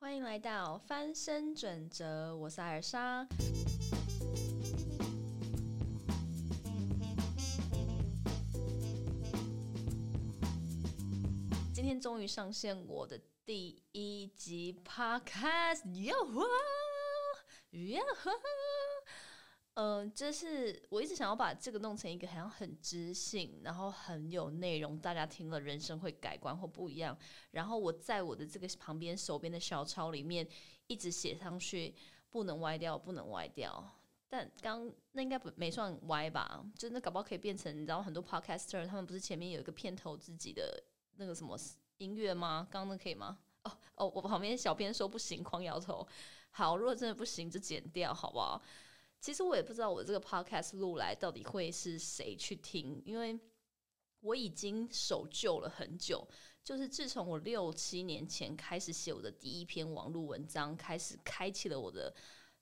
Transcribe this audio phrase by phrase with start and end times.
[0.00, 3.28] 欢迎来到翻身准则，我是艾尔莎。
[11.74, 16.46] 今天终于上线我的第一集 Podcast，哟吼
[17.72, 18.30] 哟吼！
[19.74, 27.16] 嗯，就是我一直想要把这个弄成一个好像很知性，然后很有内容，大家听了人生会改观或不一样。
[27.52, 30.46] 然后我在我的这个旁边手边的小抄里面
[30.86, 31.94] 一直写上去，
[32.30, 33.82] 不能歪掉，不能歪掉。
[34.28, 36.64] 但刚那应该不没算歪吧？
[36.76, 40.82] 就那搞不好可以变成，你知道很多 podcaster 他们不是前面有一个片头自己的
[41.16, 41.58] 那个什么
[41.98, 42.66] 音乐吗？
[42.70, 43.38] 刚刚那可以吗？
[43.62, 46.06] 哦哦，我旁边小编说不行，狂摇头。
[46.50, 48.60] 好，如果真的不行就剪掉，好不好？
[49.20, 53.38] 其实我也不知道我这个 podcast 录来到底会是谁去听，因为
[54.20, 56.26] 我已经守旧了很久。
[56.64, 62.14] 就是自从我六七年前开始写我的第一篇网络文章，开始开启了我的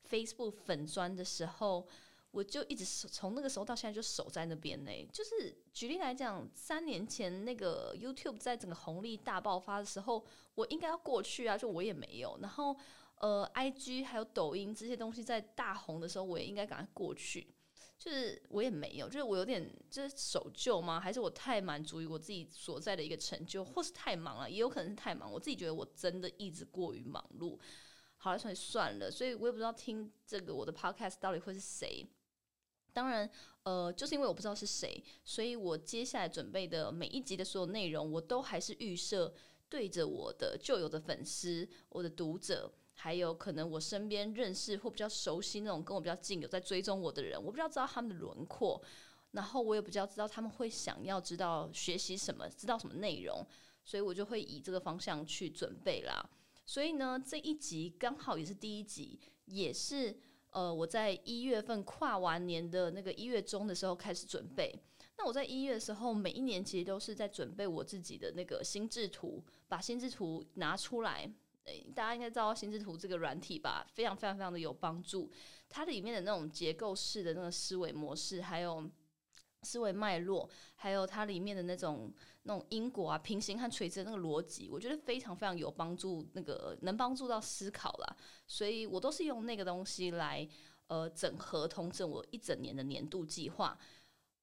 [0.09, 1.87] Facebook 粉砖的时候，
[2.33, 4.91] 我就一直从那个时候到现在就守在那边呢。
[5.13, 10.25] 就是举例来讲，三年前那个 YouTube 在整个红利大爆发的时候，
[10.57, 12.37] 我应该要过去啊，就我也没有。
[12.43, 12.77] 然后。
[13.21, 17.55] 呃，I G 还有抖音这些东西在大红的时候，我也应该赶快过去。
[17.99, 21.01] 就是我也没有，就是我有点就是守旧吗？
[21.01, 24.49] 还是我太满足于我自己所在的一个成就，或是太忙了？
[24.49, 25.29] 也有可能是太忙。
[25.31, 27.59] 我自己觉得我真的一直过于忙碌。
[28.17, 29.11] 好了，所以算了。
[29.11, 32.07] 所以我也不知道听这个我的 Podcast 到底会是谁。
[32.93, 33.29] 当然，
[33.65, 39.35] 呃，就是因为我不知道是谁，所以我接下来准备的每一集的所有内容，我都还是预设
[39.69, 42.73] 对着我的旧有的粉丝、我的读者。
[43.01, 48.83] 还有可能我身边认识或比较熟悉那种跟我比较近有在追踪我的人，我比较知道他们的轮廓，
[49.31, 53.47] 然后我也比较知道他们会想要知道学习什么，知道什么内容，
[53.85, 56.29] 所以我就会以这个方向去准备啦。
[56.67, 60.19] 所以呢，这一集刚好也是第一集，也是
[60.51, 64.75] 呃我在一月份跨完年的那个一月中的时候开始准备。
[65.17, 71.33] 那我在一月的时候，每一年其实都是在准备我自己的那个心智图，把心智图拿出来。
[71.95, 75.31] 大家应该知道心智图这个软体吧，非常非常非常的有帮助。
[75.69, 78.91] 它里面的那种结构式的那个思维模式，还有
[79.63, 82.11] 思维脉络，还有它里面的那种
[82.45, 88.17] 那种因果啊、平行和垂直的那个逻辑，我觉得非常非常有帮助，那个能帮助到思考啦。
[88.47, 90.49] 所以我都是用那个东西来
[90.87, 93.79] 呃整合通整我一整年的年度计划。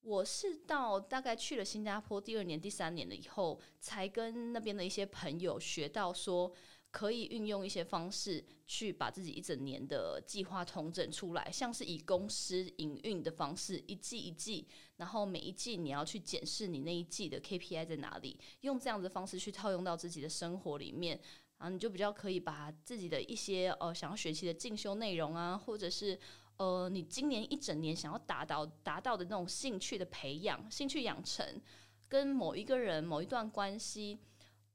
[0.02, 6.54] 我是到大概去了新加坡第二年、第三年了以后，才跟那边的一些朋友学到说。
[6.96, 21.20] 可以运用一些方式去把自己一整年的计划统整出来，像是以公司营运的方式，一季一季，然后每一季你要去检视你那一季的 KPI 在哪里，用这样子的方式去套用到自己的生活里面，
[21.58, 26.18] 然后你就比较可以把自己的一些呃想要学习的进修内容啊，或者是
[26.56, 31.62] 呃你今年一整年想要达到达到的那种兴趣的培养、兴趣养成，
[32.08, 34.18] 跟某一个人、某一段关系。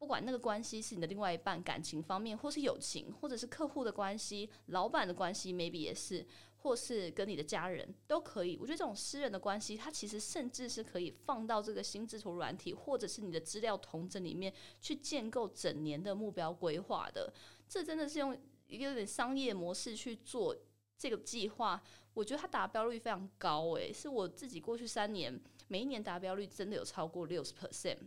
[0.00, 8.56] 不管那个关系是你的另外一半，感情方面，或是友情，或者是客户的关系、老板的关系，maybe 也是，或是跟你的家人都可以。
[8.58, 14.50] 我觉得这种私人的关系，它其实甚至是可以放到这个心智图软体，或者是你的资料同整里面
[14.80, 17.30] 去建构整年的目标规划的。
[17.68, 18.34] 这真的是用
[18.68, 20.56] 一个有点商业模式去做
[20.96, 21.80] 这个计划，
[22.14, 23.72] 我觉得它达标率非常高。
[23.72, 27.98] 诶，是我自己过去三年每一年达标率真的有超过六十 percent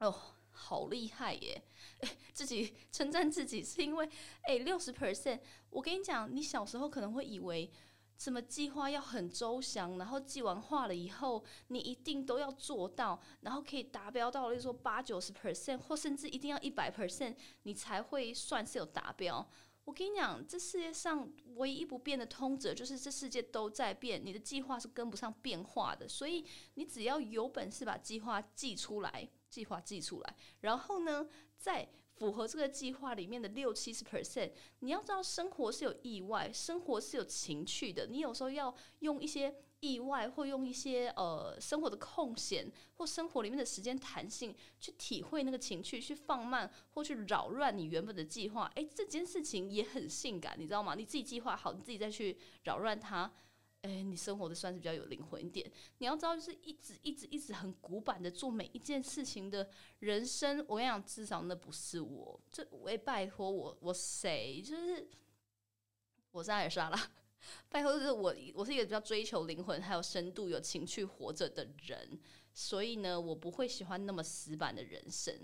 [0.00, 0.12] 哦。
[0.62, 1.62] 好厉害耶！
[2.34, 4.08] 自己称赞自己是因为，
[4.42, 5.40] 哎，六十 percent。
[5.70, 7.70] 我跟你讲，你小时候可能会以为，
[8.18, 19.48] 什么计划要很周详，然后计完划了以后，你一定都要做到，然后可以达标到，例如说八九十 percent，或甚至一定要一百 percent，你才会算是有达标。
[19.84, 26.44] 我跟你讲，这世界上唯一不变的通则就是，这世界都在变，你的计划是跟不上变化的，所以
[26.74, 29.28] 你只要有本事把计划记出来。
[29.50, 31.28] 计划记出来，然后呢，
[31.58, 38.06] 在符合这个计划里面的六七十 percent，你要知道生活是有意外，生活是有情趣的。
[38.06, 48.70] 你有时候要用一些意外，或用一些呃生活的空闲，或生活里面的时间弹性，去体会那个情趣，去放慢或去扰乱你原本的计划。
[48.74, 50.94] 诶，这件事情也很性感，你知道吗？
[50.94, 53.32] 你自己计划好，你自己再去扰乱它。
[53.82, 55.70] 哎，你生活的算是比较有灵魂一点。
[55.98, 59.68] 你要知道，就是一直一直一直很古板的做每一件事情的
[60.00, 60.64] 人生。
[60.68, 62.38] 我跟你讲，至少那不是我。
[62.52, 64.60] 这我也拜托我，我谁？
[64.60, 65.08] 就是
[66.30, 67.10] 我是艾尔莎啦。
[67.70, 72.20] 拜托，就是我，我是一个比较追求灵魂还有深度、有情趣活着的人。
[72.52, 75.34] 所以呢，我不会喜欢那么死板的人生。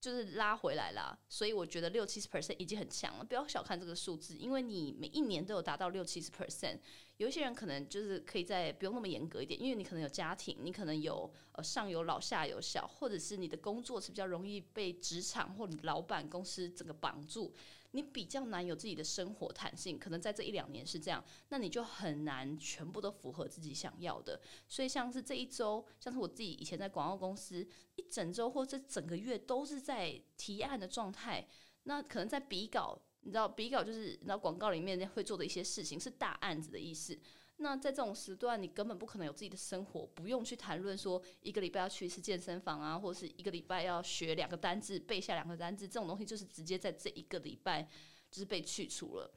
[0.00, 6.78] 就是拉回来啦，所以我觉得六七十 percent 已经很强了，不要小看这个数字，因为你每一年都有达到六七十 percent。
[7.16, 17.52] 有一些人可能就是可以在不用那么严格一点，因为你可能有家庭，你可能有呃上有老下有小，或者是你的工作是比较容易被职场或你老板公司整个绑住。
[17.92, 24.40] 你比较难有自己的生活弹性，可能在这一两年是这样，那你就很难全部都符合自己想要的。
[24.68, 31.48] 所以像是这一周，像是我自己以前在广告公司，一整周或者整个月都是在提案的状态，
[31.84, 37.18] 那可能在比稿，你知道比稿就是你知道广告里面会做的一些事情是大案子的意思。
[37.60, 47.82] 那在这种时段，你根本不可能有自己的生活，不用去谈论说一个礼拜要去一次健身房啊，或者是一个礼拜要学两个单字、背下两个单字，这种东西就是直接在这一个礼拜
[48.30, 49.28] 就是被去除了。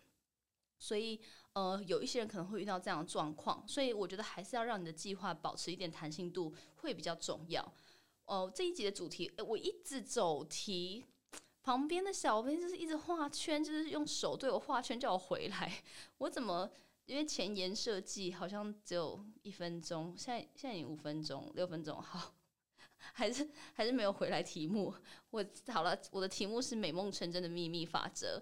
[0.78, 1.20] 所以，
[1.54, 7.74] 呃，有一些人可能会遇到这样的状况，所以我觉得还是要让你的计划保持一点弹性度会比较重要。
[8.26, 11.08] 哦，这一集的主题，我一直走题，
[11.64, 15.84] 旁边的小编就是一直画圈，就是用手对我画圈叫我回来，
[16.20, 16.70] 我怎么？
[17.12, 22.34] 因为前沿设计好像只有一分钟，现在现在已经五分钟、六分钟，好，
[23.12, 24.94] 还是还是没有回来题目。
[25.32, 28.42] 我好了，我的题目是美梦成真的秘密法则。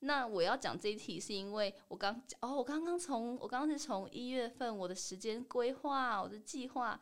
[0.00, 7.00] 那我要讲这一题，是因为我刚哦，我刚刚从我刚刚是从一月份我的时间规划，我的计划，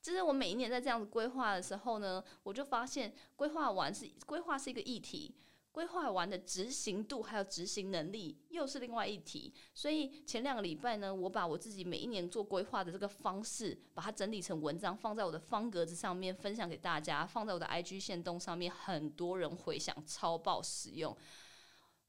[0.00, 5.34] 就是我每一年在这样子规划的时候呢，我就发现规划完是规划是一个议题。
[5.72, 21.16] 规划完的执行度还有执行能力又是另外一题，所以前两个礼拜呢，我把我自己每一年做规划的这个方式，把它整理成文章，放在我的方格子上面分享给大家，放在我的 IG 线动上面，很多人回想超爆实用。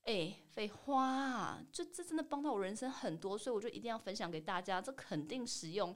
[0.05, 5.95] 哎，废话，就这真的帮到我人生很多，所以我就一定要分享给大家，这肯定实用。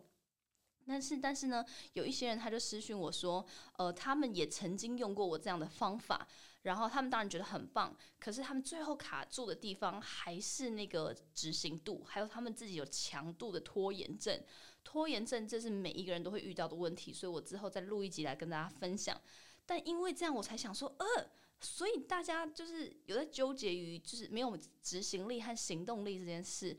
[0.86, 3.44] 但是，但是呢，有一些人他就私讯我说，
[3.80, 6.28] 呃，他们也曾经用过我这样的方法。
[6.66, 14.44] 然后他们当然觉得很棒，可是他们最后卡住的地方还是那个执行度，还有他们自己有强度的拖延症。
[14.84, 19.16] 拖延症这是每一个人都会遇到的问题，所以我之后再录一集来跟大家分享。
[19.64, 21.30] 但因为这样，我才想说，呃，
[21.60, 26.76] 所以大家就是有在纠结于就是没有执行力和行动力这件事，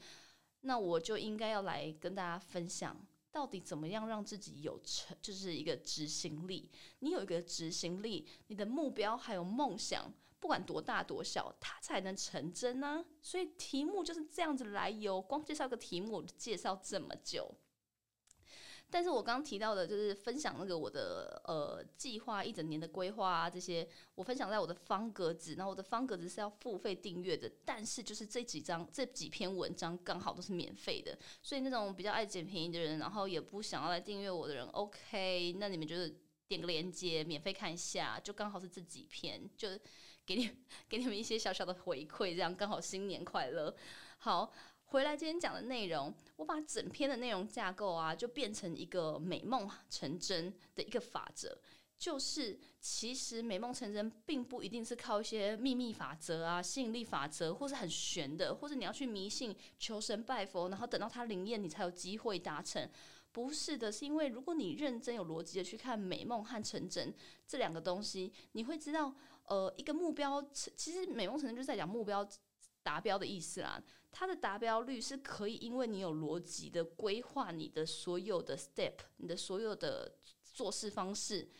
[0.62, 2.96] 那我就应该要来跟大家分享。
[3.36, 6.70] 到底怎么样让自己有成，就是一个执行力？
[7.00, 10.10] 你有一个执行力，你的目标还有梦想，
[10.40, 13.04] 不管多大多小，它才能成真呢。
[13.20, 17.54] 所以题目就是这样子来由，光介绍个题目，介绍这么久。
[18.88, 25.56] 但是我刚刚提到的，就是分享那个我的呃计划一整年的规划啊，这些我分享在我的方格子。
[25.58, 36.16] 那我的方格子是要付费订阅的，但是就是这几张这几篇文章刚好都是免费的，所以那种比较爱捡便宜的人，然后也不想要来订阅我的人，OK，那你们就是
[36.46, 39.68] 点个链接，免费看一下，就刚好是这几篇，就
[40.24, 40.50] 给你
[40.88, 43.74] 给你们一些小小的回馈，这样刚好新年快乐，
[44.18, 44.52] 好。
[44.86, 51.58] 回来今天讲的内容，我把整篇的内容架构啊，就变成一个美梦成真的一个法则，
[51.98, 62.88] 就是其实美梦成真并不一定是靠一些秘密法则啊、吸引力法则，或是很玄的，或者你要去迷信、求神拜佛，然后等到它灵验，你才有机会达成。
[63.32, 67.12] 不是的，是因为如果你认真有逻辑的去看美梦和成真
[67.46, 69.14] 这两个东西，你会知道，
[69.46, 72.26] 呃，一个目标，其实美梦成真就是在讲目标
[72.86, 73.82] 达标的意思啦。
[74.12, 81.50] 它的达标率是可以，因为你有逻辑的规划你的所有的 step，你的所有的做事方式，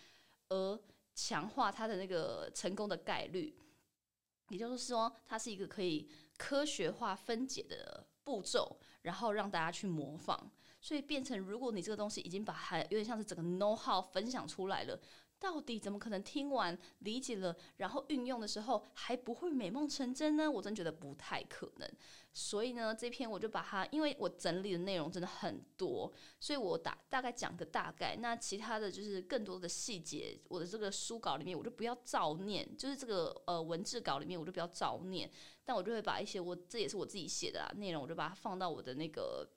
[0.49, 0.81] 而
[1.15, 3.59] 强化它的那个成功的概率。
[4.51, 10.39] 也就是说，它是一个可以科学化分解的步骤，然后让大家去模仿，
[10.81, 14.99] 所以变成如果你这个东西已经把它有点像是整个 know how 分享出来了。
[15.47, 20.51] 到底怎么可能听完理解了，然后运用的时候还不会美梦成真呢？
[20.51, 21.89] 我真觉得不太可能。
[22.33, 28.17] 所以呢，这篇我就把它，因为我整理的内容真的很多，所以我大大概讲个大概。
[28.17, 35.31] 那其他的就是更多的细节，我的这个书稿里面我就不要照念，就是这个呃文字稿里面我就不要照念，
[35.65, 39.49] 但我就会把一些我这也是我自己写的啊内容，我就把它放到我的那个。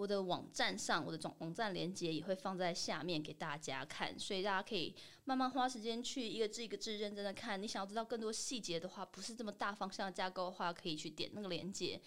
[0.00, 7.60] 我的网站上，我的总网站连接也会放在下面给大家看，所以大家可以慢慢花时间去一个字一个字认真的看。
[7.62, 12.00] 你想要知道更多细节的话，不是这么大方向的架构的话，可以去点那个连接。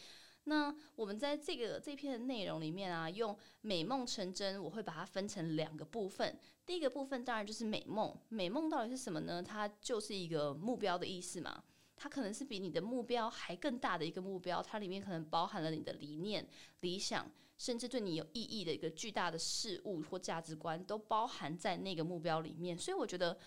[0.46, 6.36] 那我们在这个这篇的内容里面啊，用美梦成真，我会把它分成两个部分。
[6.66, 9.44] 第一个部分当然就是美梦，美梦到底是什么呢？
[9.44, 11.64] 它就是一个目标的意思嘛。
[11.96, 16.48] 它可能是比你的目标还更大的一个目标，它里面可能包含了你的理念、
[16.80, 17.30] 理想。
[17.64, 22.78] 甚至对你有意义的一个巨大的事物或价值观，都包含在那个目标里面。
[22.78, 23.40] 所以我觉得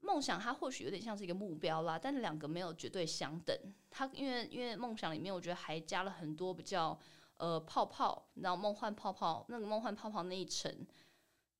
[0.00, 3.58] 梦想它或许有点像是一个目标啦，但两个没有绝对相等。
[3.88, 7.00] 它因为因为梦想里面，我觉得还加了很多比较
[7.38, 10.70] 呃泡泡，然后梦幻泡泡那个梦幻泡泡那一层，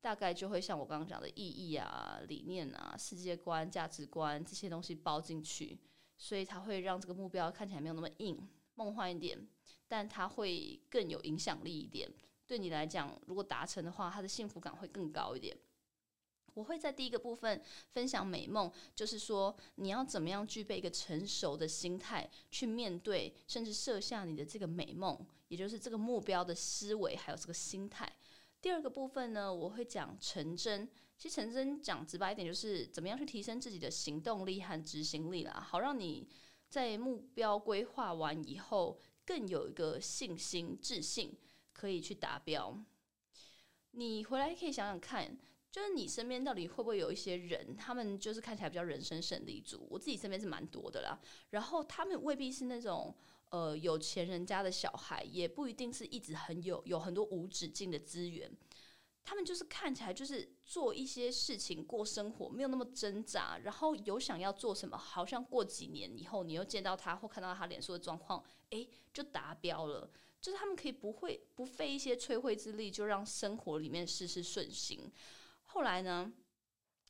[0.03, 5.81] 大概就会像我刚刚讲的意义啊、理念啊、世界观、价值观这些东西包进去，
[6.19, 9.49] 所以它会让这个目标看起来没有那么硬、梦幻一点，
[9.89, 12.11] 但它会更有影响力一点。
[12.47, 15.57] 对你来讲，如果达成的话，它的幸福感会更高一点。
[16.55, 28.11] 我会在第一个部分分享美梦，就是说你要怎么样具备一个成熟的心态去面对，甚至设下你的这个美梦，也就是这个目标的思维，还有这个心态。
[28.63, 30.89] 第二个部分呢，我会讲成真。
[31.19, 36.27] 其实成真讲直白一点，就是怎么样去提升自己的行动力和执行力啦，好让你
[36.69, 41.37] 在目标规划完以后，更有一个信心、自信，
[41.75, 42.83] 可以去达标。
[43.91, 45.37] 你回来可以想想看。
[45.69, 49.87] 就是你身边到底会不会有一些人，他们就是看起来比较人生胜利组？
[49.91, 51.21] 我自己身边是蛮多的啦。
[51.51, 53.15] 然后他们未必是那种
[53.51, 58.51] 呃有钱人家的小孩，也不一定是一直很有有很多无止境的资源。
[59.23, 63.59] 他们就是看起来就是做一些事情过生活，没有那么挣扎。
[63.59, 70.11] 然后有想要做什么，好像过几年以后，你又见到他或看到他脸书的状况，诶，就达标了。
[70.41, 75.11] 就是他们可以不会不费一些吹灰之力，就让生活里面事事顺心。
[75.65, 76.33] 后来呢，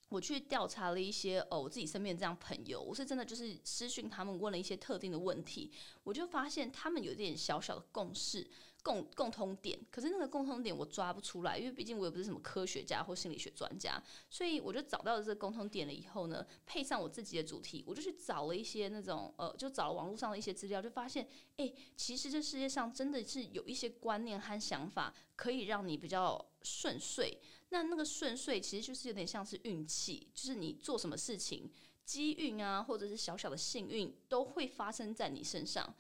[0.08, 5.70] 我去调查了一些哦，我自己身边这样朋友，我是真的就是私讯他们问了一些特定的问题，
[6.04, 8.48] 我就发现他们有点小小的共识。
[8.87, 14.00] 共共通点，可是那个共通点我抓不出来，因为毕竟我也不是什么科学家或心理学专家，
[14.31, 21.26] 所以我就找到了这个共通点了以后呢，配上我自己的主题，我就去找了一些那种呃，就找了网络上的一些资料，就发现，
[21.57, 27.40] 哎，其实这世界上真的是有一些观念和想法可以让你比较顺遂。
[27.71, 31.69] 那那个顺遂其实就是有点像是运气，就是你做什么事情，
[32.05, 35.93] 机运啊，或者是小小的幸运，都会发生在你身上。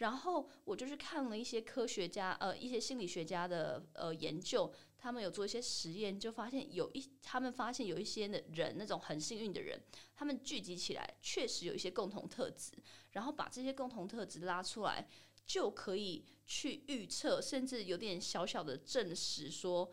[0.00, 9.78] 然后我就去看了一些科学家，呃，一些心理学家的呃研究，他们有做一些实验，就发现有一，他们发现有一些的人，那种很幸运的人，
[10.14, 12.72] 他们聚集起来，确实有一些共同特质，
[13.10, 15.06] 然后把这些共同特质拉出来，
[15.44, 19.90] 就可以去预测，甚至有点小小的证实说，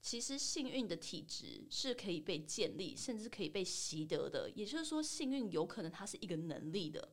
[0.00, 7.08] 其实幸运的体质是可以被建立，甚至可以被习得的，也就是说，幸运有可能它是一个能力的。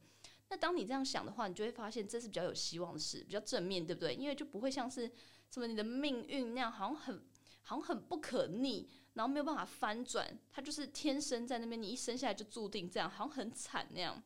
[0.50, 4.14] 那当你这样想的话，你就会发现这是比较有希望的事，比较正面，对不对？
[4.14, 5.12] 因为就不会像是
[5.50, 7.26] 什么你的命运那样，好像很
[7.64, 14.22] 好像很不可逆，然后没有办法翻转，它就是天生在那边，你一生下来就注定这样，好像很惨那样。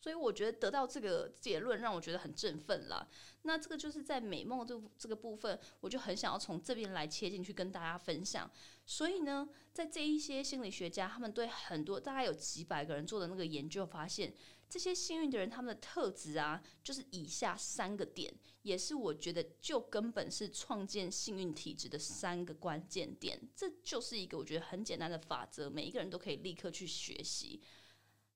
[0.00, 3.08] 所以我觉得得到这个结论让我觉得很振奋了。
[3.42, 8.48] 那这个就是在美梦这这个部分，我就很想要从这边来切进去跟大家分享。
[8.84, 14.32] 所以呢，在这一些心理学家他们对很多大概有几百个人做的那个研究发现。
[14.68, 23.40] 这些幸运的人，他们的特质啊，就是以下三个点，也是我觉得就根本是创建幸运体质的三个关键点。
[23.54, 27.62] 这就是一个我觉得很简单的法则，每一个人都可以立刻去学习。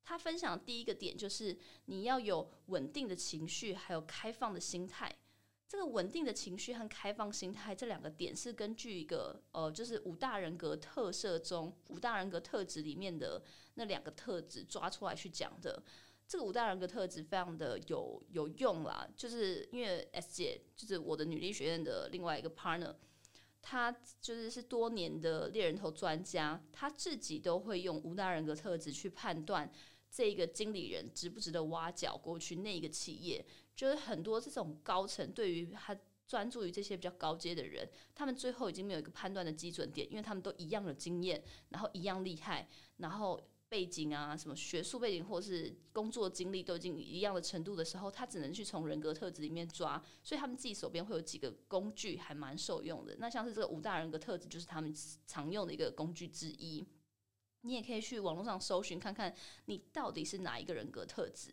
[0.04, 5.14] 他分享的第一个点就是你要有稳定的情绪，还有开放的心态。
[5.66, 13.44] 这个稳定的情绪和开放心态这两个点是根据一个呃，就是五大人格特色中五大人格特质里面的
[13.75, 15.82] 那两个特质抓出来去讲的。
[16.28, 22.94] 这个五大人格特质非常的有有用啦，就是因为 S 姐就是我的女力学院的另外一个 partner，
[23.62, 29.73] 她就是是多年的猎人头专家，她自己都会用五大人格特质去判断
[30.11, 33.47] 这个经理人值不值得挖角过去那个企业。
[33.75, 42.68] 就是很多这种高层对于他专注于这些比较高阶的人，他们最后已经没有一个判断的基准点，因为他们都一样的经验，然后一样厉害，
[42.99, 43.40] 然后。
[43.68, 53.14] 背景啊，什么学术背景或是工作经历都已经一样的程度的时候，他只能去从人格特质里面抓，所以他们自己手边会有几个工具，还蛮受用的。
[53.18, 54.94] 那像是这个五大人格特质，就是他们
[55.26, 56.87] 常用的一个工具之一。
[57.62, 59.34] 你也可以去网络上搜寻看看，
[59.66, 61.52] 你到底是哪一个人格特质。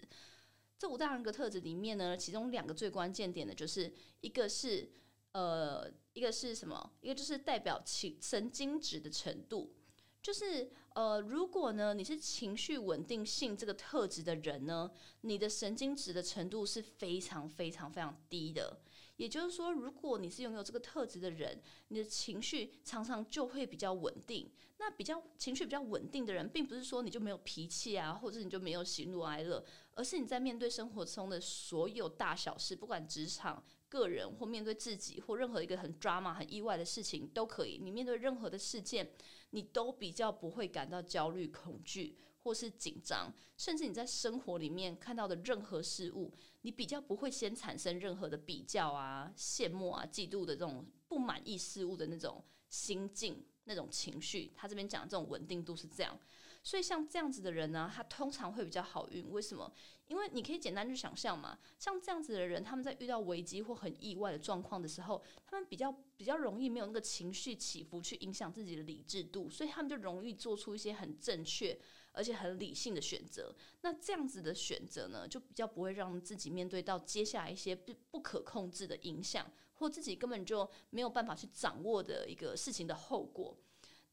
[0.78, 4.90] 这五大人格特质里面呢，其中两个最关键点的就是一个是
[5.32, 6.94] 呃，一个是什么？
[7.02, 9.74] 一个就是代表情神经质的程度。
[10.22, 14.90] 就是呃，如果呢你是情绪稳定性这个特质的人呢，
[15.22, 18.80] 你的神经质的程度是非常非常非常低的。
[19.18, 24.50] 也就是说，如果你是拥有这个特质的人，你的情绪常常就会比较稳定。
[24.78, 29.64] 那比较情绪比较稳定的人，并不是说你就没有脾气啊，或者你就没有喜怒哀乐，
[29.96, 33.62] 而是你在面对生活中的所有大小事，不管职场。
[33.88, 37.80] 个人或面对自己或任何一个很 drama 很意外的事情都可以。
[37.82, 39.10] 你面对任何的事件，
[39.56, 46.34] 你都比较不会感到焦虑、恐惧，或是紧张，甚至你在生活里面看到的任何事物，
[46.64, 54.52] 你比较不会先产生任何的比较啊、羡慕啊、嫉妒的这种不满意事物的那种心境、那种情绪。
[54.58, 56.20] 他这边讲这种稳定度是这样。
[56.66, 59.30] 所以像这样子的人呢，他通常会比较好运。
[59.30, 59.72] 为什么？
[60.08, 71.80] 因为你可以简单去想象嘛，像这样子的人，他们在遇到危机或很意外的状况的时候，他们比较比较容易没有那个情绪起伏去影响自己的理智度，所以他们就容易做出一些很正确
[72.12, 73.56] 而且很理性的选择。
[73.82, 79.46] 那这样子的选择呢，就比较不会让自己面对到接下来一些不不可控制的影响，
[79.76, 83.56] 或自己根本就没有办法去掌握的一个事情的后果。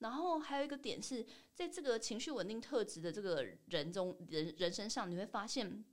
[0.02, 5.84] 然后还有一个点是在这个情绪稳定特质的这个人中人人身上，你会发现，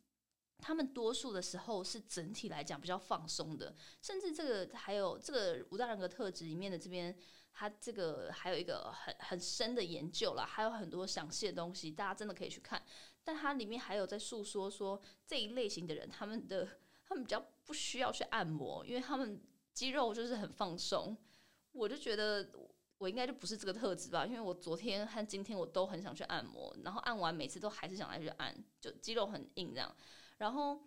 [0.58, 7.16] 他们多数的时候是整体来讲比较放松的，甚至这个还有这个五大人格特质里面的这边，
[7.54, 12.82] 它这个还有一个很很深的研究啦，还有很多详细的东西，大家真的可以去看。
[13.24, 16.68] 但它里面还有在诉说说这一类型的人，他们的
[17.06, 19.40] 他们比较不需要去按摩，因为他们
[19.72, 21.16] 肌肉就是很放松。
[21.74, 22.50] 我就觉得。
[23.00, 29.96] 我应该就不是这个特质吧，因为我昨天和今天我都很想去按摩，然后按完每次都还是想来去按，就肌肉很硬这样。
[30.38, 30.80] 然后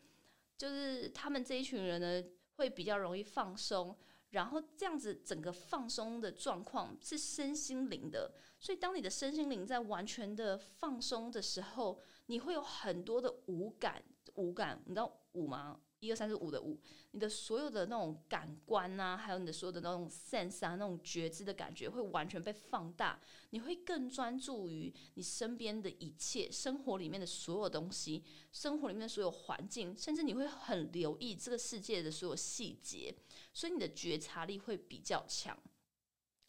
[0.57, 3.97] 就是他们这一群人呢，会比较容易放松，
[4.31, 14.02] 然后这样子整个放松的状况是身心灵的，所以当你的身心灵在完全的放松的时候，你会有很多的五感，
[14.35, 15.81] 五感，你知道五吗？
[16.02, 16.76] 一二三四五的五，
[17.12, 33.14] 你的所有的那种感官啊，还有你的所有的那种 sense 啊，那种觉知的感觉会完全被放大，你会更专注于你身边的一切，生活里面的所有东西，生活里面的所有环境，甚至你会很留意这个世界的所有细节，
[33.54, 35.56] 所以你的觉察力会比较强。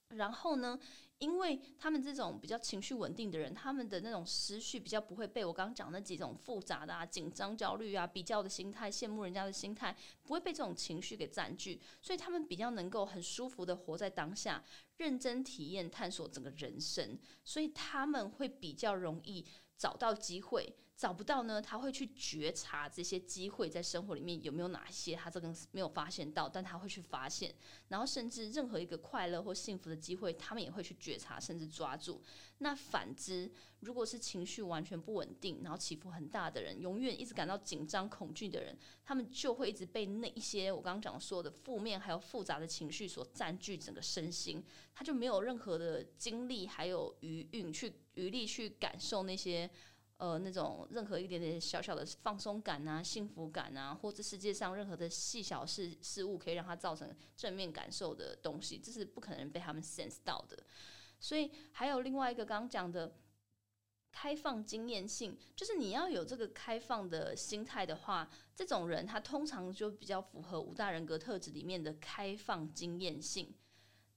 [0.09, 0.79] 然后呢？
[1.19, 14.61] 因为他们这种比较情绪稳定的人，他们的那种思绪比较不会被我刚刚讲那几种复杂的啊、紧张、焦虑啊、比较的心态、羡慕人家的心态，不会被这种情绪给占据，所以他们比较能够很舒服的活在当下，
[14.97, 19.45] 认真体验、探索整个人生，所以他们会比较容易
[19.77, 20.75] 找到机会。
[20.95, 27.53] 找不到呢，他会去觉察这些机会在生活里面有没有哪些他这个没有发现到，但他会去发现，
[27.87, 32.21] 然后甚至任何一个快乐或幸福的机会，他们也会去觉察甚至抓住。
[32.59, 49.69] 那反之，如果是情绪完全不稳定，然后起伏很大的人，永远一直感到紧张恐惧的人，他们就会一直被那一些我刚刚讲说的负面还有复杂的情绪所占据整个身心，他就没有任何的精力还有余韵去余力去感受那些。
[50.23, 60.57] 呃，那种任何一点点小小的放松感啊、幸福感啊，或者世界上任何的细小事事物可以让他造成正面感受的东西，这是不可能被他们 sense 到的。
[61.19, 63.17] 所以还有另外一个刚刚讲的
[64.13, 73.53] 开放经验性，就是你要有这个开放的心态的话，这种人他通常就比较符合五大人格特质里面的开放经验性。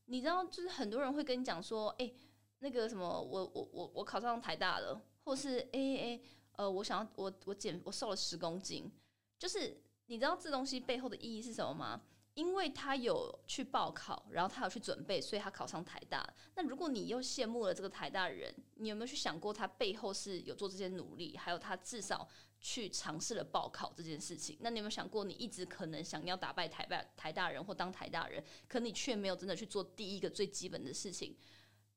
[0.04, 2.12] 你知道，就是很多人会跟你讲说，哎，
[2.60, 5.02] 那个什么，我我我我考上台大了。
[5.26, 8.88] 或是 A A，呃，我想要我我减我瘦了十公斤，
[9.36, 12.00] 就是你知道这东西背后的意义是什么吗？
[12.34, 16.24] 因为他有去报考，然后他有去准备，所以他考上台大。
[16.54, 22.28] 那如果你又羡慕了这个台大人，你有没有去想过他背后是有做这些努力，还有他至少
[22.60, 24.56] 去尝试了报考这件事情？
[24.60, 31.36] 那你有没有想过，你一直可能想要打败台大台大人或当台大人，可你却没有真的去做第一个最基本的事情，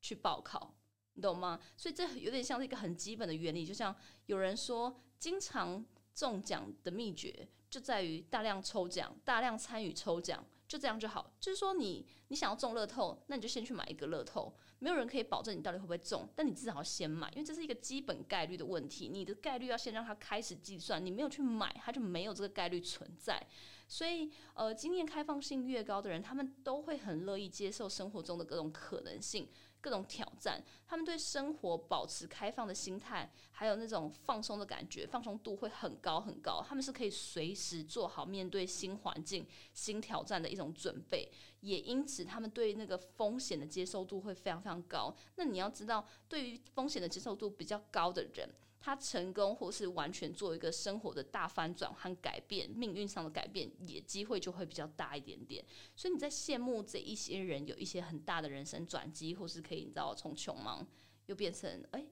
[0.00, 0.74] 去报考？
[1.20, 1.60] 懂吗？
[1.76, 3.94] 所以这有点像是一个很基本的原理，就像
[4.26, 11.32] 有人说，经常中奖的秘诀就在于大量抽奖、大量参与抽奖，就这样就好。
[11.40, 14.54] 就是说，你你想要中乐透，那你就先去买一个乐透。
[14.82, 19.10] 没有人可以保证你到底会不会中，但你至少要先买，因为这是一个基本概率的问题。
[19.10, 23.46] 你的概率要先让它开始计算，你没有去买，它就没有这个概率存在。
[23.86, 29.46] 所以，呃，经验开放性越高的人，他们都会很乐意接受生活中的各种可能性。
[29.80, 36.62] 各种挑战，他们对生活保持开放的心态，还有那种放松的感觉，放松度会很高很高。
[36.66, 45.14] 他们是可以随时做好面对新环境、新挑战的一种准备，也因此他们对那个风险的接受度会非常非常高。
[45.36, 48.48] 那你要知道，对于风险的接受度比较高的人。
[48.80, 55.62] 他成功，或是完全做一个生活的大翻转和改变，命运上的改变，也机会就会比较大一点点。
[55.94, 60.86] 所以你在羡慕这一些人有一些很大的人生转机，或是可以你知道从穷忙
[61.26, 62.02] 又变成哎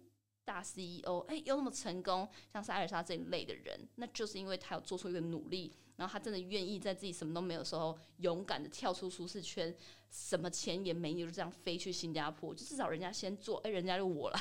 [0.44, 9.74] 大 CEO，哎又那么成功，像是艾尔莎这一类的人，那就是因为他有做出一个努力，然后他真的愿意在自己什么都没有的时候，勇敢的跳出舒适圈，
[10.11, 14.38] 什么钱也没有，就这样飞去新加坡，就至少人家先做，哎，人家就我了。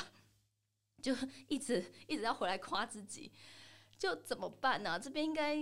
[1.00, 1.14] 就
[1.46, 3.30] 一直一直要回来夸自己，
[3.98, 4.98] 就怎么办呢？
[4.98, 5.56] 这边应该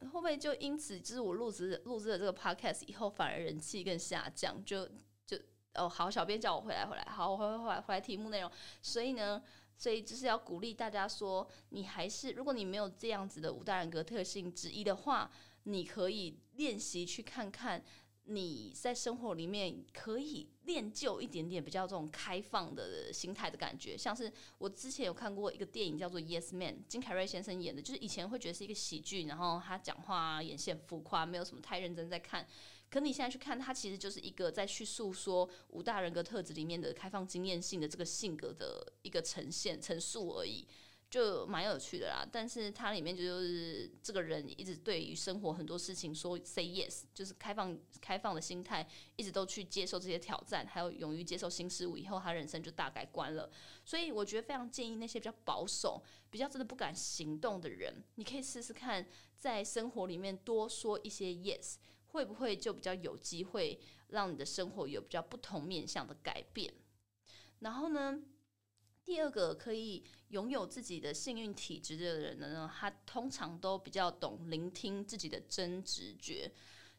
[0.00, 4.62] 会不会就因此，就是我录制录制了这个 podcast 以后，反而人气更下降？
[4.64, 4.86] 就
[5.26, 5.38] 就
[5.74, 8.50] 哦，好，小编叫我回来回来，好，我回回回来回来题目内容。
[8.82, 9.42] 所以呢，
[9.76, 15.30] 所以就是要鼓励大家说，你还是如果你没有这样子的五大人格特性之一的话，
[15.64, 17.82] 你可以练习去看看。
[18.24, 32.46] 你在生活里面可以练就一点点比较这种开放的心态的感觉，像是我之前有看过一个电影叫做《Yes Man》，金凯瑞先生演的，就是以前会觉得是一个喜剧，然后他讲话啊眼线浮夸，没有什么太认真在看。
[32.88, 40.68] 可你现在去看，他其实就是一个在去诉说五大人格特质里面的开放经验性的这个性格的一个呈现陈述而已。
[41.12, 53.50] 就蛮有趣的啦，但是它里面就是这个人一直对于生活很多事情说 say yes，就是开放开放的心态，一直都去接受这些挑战，还有勇于接受新事物，以后他人生就大改观了。
[53.84, 61.74] 所以我觉得非常建议那些比较保守、比较真的不敢行动的人，你可以试试看，在生活里面多说一些 yes，
[62.06, 66.72] 会不会就比较有机会让你的生活有比较不同面向的改变？
[67.58, 68.18] 然后呢？
[69.04, 76.50] 第二个可以拥有自己的幸运体质的人呢，他通常都比较懂聆听自己的真直觉。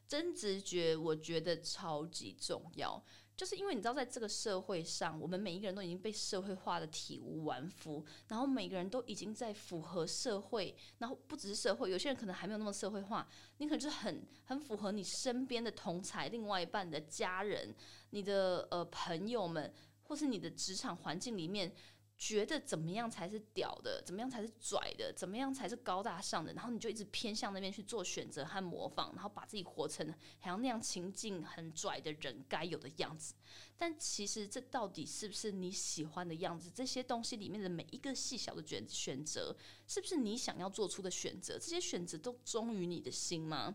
[0.06, 3.02] 真直觉我觉得超级重要，
[3.34, 17.74] 就是因为你知道，在这个社会上，我们每一个人都已经被社会化的体无完肤，然后每个人都已经在符合社会，然后不只是社会，有些人可能还没有那么社会化，你可能就很很符合你身边的同才、另外一半的家人、
[18.10, 21.74] 你的呃朋友们，或是你的职场环境里面。
[22.16, 30.08] 觉得怎么样才是屌的，怎么样才是拽的，怎么样才是高大上的，然后你就一直偏向那边去做选择和模仿，然后把自己活成
[30.40, 33.34] 好像那样情境很拽的人该有的样子。
[33.76, 36.70] 但其实这到底是不是你喜欢的样子？
[36.70, 39.54] 这些东西里面的每一个细小的选选择，
[39.86, 41.58] 是不是你想要做出的选择？
[41.58, 43.74] 这些选择都忠于你的心吗？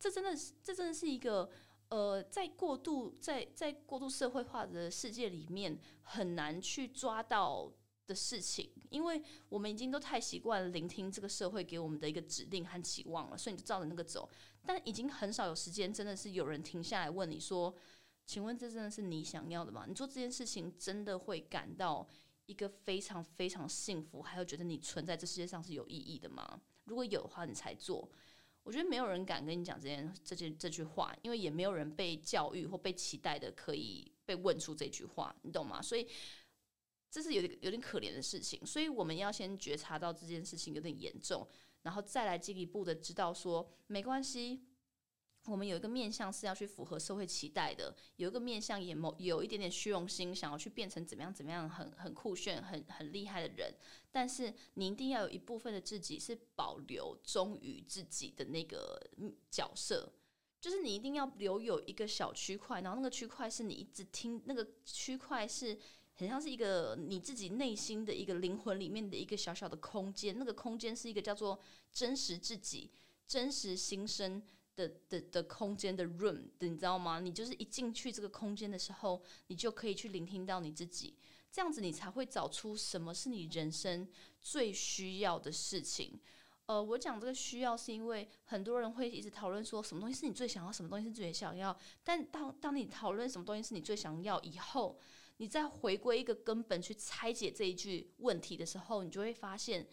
[0.00, 1.50] 这真的是，这真的是一个。
[1.94, 7.72] 呃，在过度在在过度社会化的世界里面，很难去抓到
[8.04, 14.28] 的事情，因为我们已经都太习惯聆听这个社会给我们的一个指令和期望了，所以你就照着那个走。
[14.66, 17.72] 但已经很少有时间，真的是有人停下来问你说
[18.26, 19.84] ：“请问这真的是你想要的吗？
[19.86, 22.04] 你做这件事情真的会感到
[22.46, 26.60] 一个非常非常幸福，还有觉得你存在这世界上是有意义的吗？
[26.86, 28.10] 如果有的话，你才做。”
[28.64, 35.80] 我觉得没有人敢跟你讲这件这件这句话，因为也没有人被教育或被期待的可以被问出这句话，你懂吗？
[35.80, 36.08] 所以
[37.10, 38.64] 这是有点有点可怜的事情。
[38.66, 41.46] 所以我们要先觉察到这件事情有点严重，
[41.82, 44.64] 然后再来进一步的知道说没关系。
[45.46, 53.74] 我们有一个面向是要去符合社会期待的，有一个面向也某有一点点虚荣心，想要去变成怎么样怎么样很很酷炫、很很厉害的人。
[54.10, 58.98] 但是你一定要有一部分的自己是保留忠于自己的那个
[59.50, 60.10] 角色，
[60.60, 65.78] 就是你一定要留有一个小区块，然后那个区块是你一直听，那个区块是
[66.14, 71.60] 很像是一个你自己内心的一个灵魂里面的一个小小的空间，那个空间是一个叫做
[71.92, 72.90] 真实自己、
[73.26, 74.42] 真实心声。
[74.76, 77.20] 的的的空间的 room，你知道吗？
[77.20, 81.16] 你就是一进去这个空间的时候，你就可以去聆听到你自己，
[81.50, 84.08] 这样子你才会找出什么是你人生
[84.40, 86.20] 最需要的事情。
[86.66, 91.78] 呃，我讲这个需要是因为很多人会一直讨论说什么东西是你最想要，什么东西是最想要。
[92.02, 94.98] 但当当你讨论什么东西是你最想要以后，
[95.36, 99.86] 你再回归一个根本去拆解这一句问题的时候，你就会发现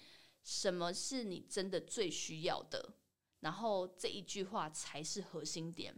[0.43, 2.93] 什么是你真的最需要的。
[3.41, 5.93] 然后这一句话才是核心点，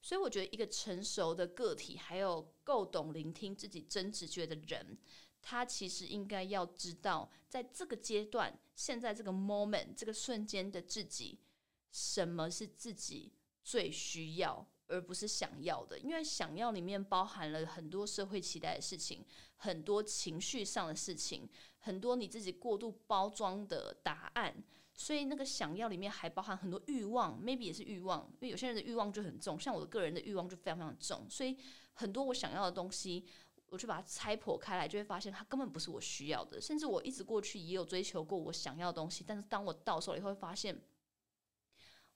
[0.00, 4.98] 所以我觉得一个成熟的个体，还有够懂聆听自己真直觉的人，
[5.40, 11.38] 他其实应该要知道，在这个阶段，现在这个 moment 这个瞬间的自己，
[11.90, 13.32] 什么是自己
[13.64, 15.98] 最需要，而不是想要的。
[15.98, 19.24] 因为想要里面包含了很多社会期待的事情，
[19.56, 24.62] 很多情绪上的事情，很多你自己过度包装的答案。
[24.94, 31.56] 所以那个想要里面还包含很多欲望，maybe 也是欲望，因为有些人的欲望就很重，像我个人的欲望就非常非常重，所以
[31.94, 33.24] 很多我想要的东西，
[33.68, 36.60] 我去把它拆破开来，就会发现它根本不是我需要的。
[36.60, 40.78] 甚至我一直过去也有追求过我想要的东西，但是当我到手了以后，会发现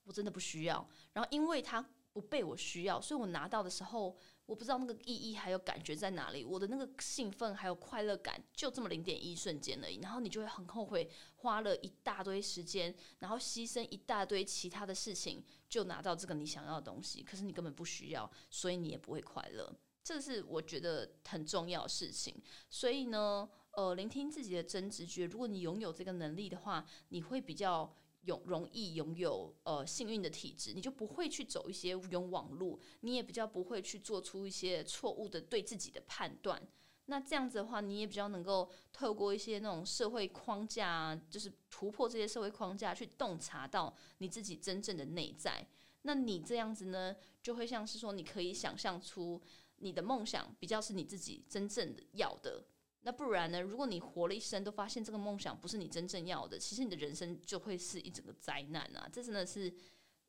[0.05, 0.89] 我真的不需要。
[1.13, 4.17] 然后因为它不被我需要，所以我拿到的时候。
[4.47, 19.71] 我不知道那个意义还有感觉在哪里，我的那个兴奋还有快乐感就这么零点一瞬间而已，然后你就会很后悔花了一大堆时间，然后牺牲一大堆其他的事情，就拿到这个你想要的东西，可是你根本不需要，所以你也不会快乐。
[20.05, 22.41] 这是我觉得很重要的事情。
[22.71, 25.27] 所以呢，呃聆听自己的真直觉。
[25.27, 27.93] 如果你拥有这个能力的话，你会比较
[28.27, 36.61] 有容易拥有呃幸运的体质，你就不会去走一些冤枉路，你也比较不会去做出一些错误的对自己的判断。
[37.07, 45.65] 那这样子的话，你也比较能够透过一些那种社会框架啊，就是突破这些社会框架，去洞察到你自己真正的内在。
[46.03, 49.41] 那你这样子呢，就会像是说，你可以想象出
[49.77, 52.65] 你的梦想比较是你自己真正的要的。
[53.07, 53.63] 那不然呢？
[53.63, 59.09] 如果你活了一生都发现这个梦想不是你真正要的，其实你的人生就会是一整个灾难啊！
[59.13, 59.73] 这真的是，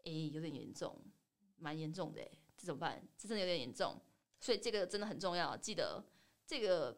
[0.04, 0.96] 诶，有点严重，
[1.58, 2.22] 蛮严重的，
[2.56, 3.04] 这怎么办？
[3.18, 4.00] 这真的有点严重，
[4.40, 6.06] 所以这个真的很重要，记得。
[6.46, 6.96] 这个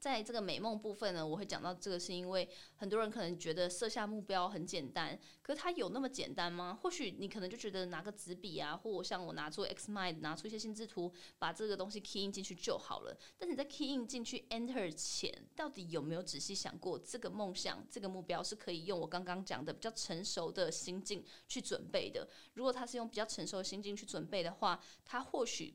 [0.00, 6.78] 在这个美梦部分呢，我会讲到这个，是因为很多人可能觉得设下目标很简单，可是它有那么简单吗？
[6.80, 13.14] 或许你可能就觉得拿个纸笔啊，或像我拿出 X Mind，拿出一些心智图，把这个东西 key in 进去就好了。
[13.38, 22.26] 但是你在 key in 进去 enter 前，到底有没有仔细想过，这个梦想、这个目标是可以用我刚刚讲的比较成熟的心境去准备的？
[22.54, 25.74] 如果他是用比较成熟的心境去准备的话，他或许。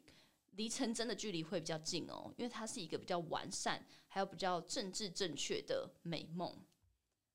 [0.56, 6.58] 离成真的距离会比较近哦，因为它是一个比较完善，还有比较政治正确的美梦。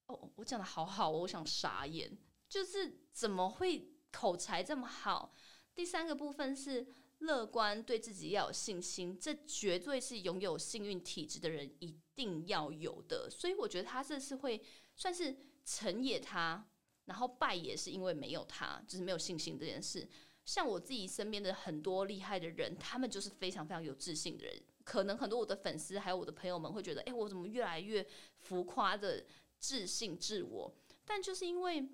[0.06, 2.16] 哦，我讲的好好，我想傻眼，
[2.48, 5.34] 就是怎么会口才这么好？
[5.74, 6.86] 第三个部分是
[7.18, 13.28] 乐观，对自己要有信心，这绝对是拥有幸运体质的人一定要有的。
[13.30, 14.60] 所以我觉得他这是会
[14.96, 16.68] 算是成也他，
[17.04, 20.08] 然后败也是因为没有他，就是没有信心这件事。
[20.50, 24.60] 像我自己身边的很多厉害的人，他们就是非常非常有自信的人。
[24.82, 28.04] 可能很多我的粉丝还有我的朋友们会觉得，哎，我怎么越来越
[28.40, 29.24] 浮夸的
[29.60, 30.74] 自信自我？
[31.04, 31.88] 但就是因为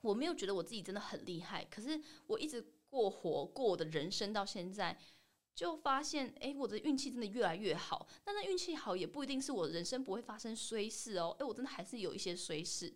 [0.00, 4.98] 我没有觉得我自己真的很厉害，可是我一直过活过我的人生到现在，
[5.54, 8.08] 就发现，哎，我的运气真的越来越好。
[8.24, 11.36] 但那运气好也不一定是我人生不会发生衰事哦。
[11.38, 12.94] 哎，我真的还是有一些衰事。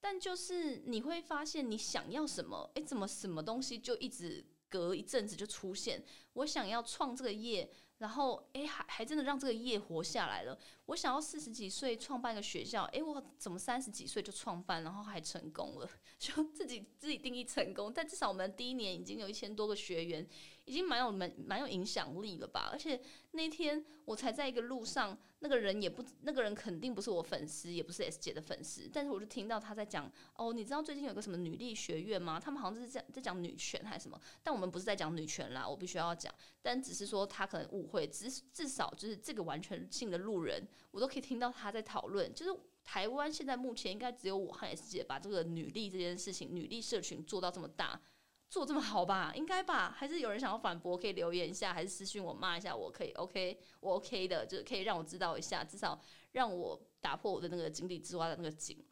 [0.00, 2.70] 但就是你会发现，你想要什么？
[2.74, 6.04] 诶，怎么什么东西就一直隔一阵子就出现？
[6.34, 10.58] 我想要创这个业，然后诶，还还真的让这个业活下来了。
[10.86, 15.88] 我想要四十几岁创办一个学校，诶，我怎么三十几岁就创办，然后还成功了？
[16.18, 20.26] 就自己自己定义成功，但至少我们第一年已经有一千多个学员。
[20.66, 22.68] 已经蛮有蛮蛮有影响力了吧？
[22.72, 28.90] 而且那天我才在一个路上，那个人也不，那个人肯定不是我粉丝，也不是 S 姐的粉丝。
[28.92, 32.40] 但是我就听到他在讲，哦，你知道最近有个什么女力学院吗？
[32.40, 34.20] 他们好像是在在讲女权还是什么？
[34.42, 36.34] 但我们不是在讲女权啦，我必须要讲。
[36.60, 42.34] 但只是说他可能误会，至至少就是这个完全性的路人，我都可以听到他在讨论。
[42.34, 48.00] 就是台湾现在目前应该只有我和 S 姐把这个女力这件事情，女力社群做到这么大。
[48.48, 49.90] 做这么好吧，应该吧？
[49.90, 56.00] 还是有人想要反驳，可以留言一下，还是私信我骂一下，我可以，OK，我 OK 的，就是可以让我知道一下，至少
[56.32, 58.82] 让我打破我的那个井底之蛙的那个井。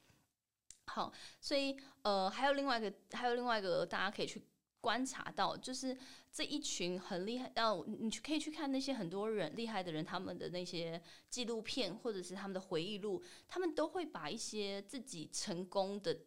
[0.87, 4.43] 好，所以呃，还有另外一个，还有另外一个，大家可以去
[4.81, 5.97] 观察到，就是
[6.33, 16.19] 这一群很厉害，呃，你去可以去看那些很多人厉害的人，他们的那些纪录片或者是他们的回忆录，他们都会把一些自己成功的。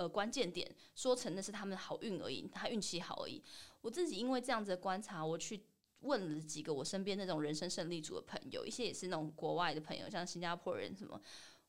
[0.00, 3.42] 呃，关键点说成那是他们好运而已，他运气好而已。
[3.82, 5.62] 我自己因为这样子的观察，我去
[6.00, 11.20] 问了几个我身边那种人生胜利组的朋友，一些也是那种国外的朋友，像新加坡人什么，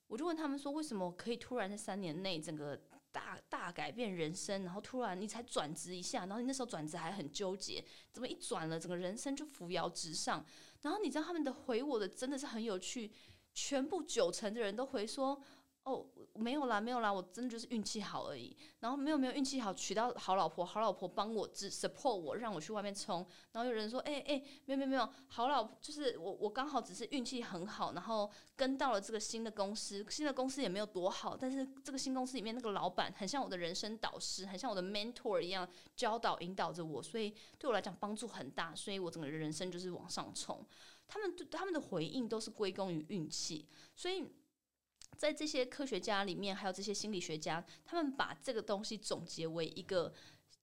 [0.08, 2.80] 我就问他们说，为什么可以突然在三年内整个
[3.12, 10.46] 大大改变人生，然后突然你才转职一下，然后你那时候转职还很纠结，怎么一转了，整个人生就扶摇直上？
[10.84, 13.12] 然后你知道他们的回我的真的是很有趣，
[13.54, 15.44] 全部九成的人都回说。
[15.84, 18.56] 哦，没有啦，没有啦，我真的就是运气好而已。
[18.82, 23.26] 然后没有没有运气好，娶到好老婆，好老婆帮我只 support 我，让我去外面冲。
[23.52, 40.64] 然后有人说，哎哎，没有没有没有，好老就是我我刚好只是运气很好，然后跟到了这个新的公司，新的公司也没有多好，但是这个新公司里面那个老板很像我的人生导师，很像我的 mentor 一样教导引导着我，所以对我来讲帮助很大，所以我整个人生就是往上冲。
[41.08, 43.66] 他们对他们的回应都是归功于运气，
[43.96, 44.32] 所以。
[45.22, 50.12] 在这些科学家里面，还有这些心理学家，他们把这个东西总结为一个，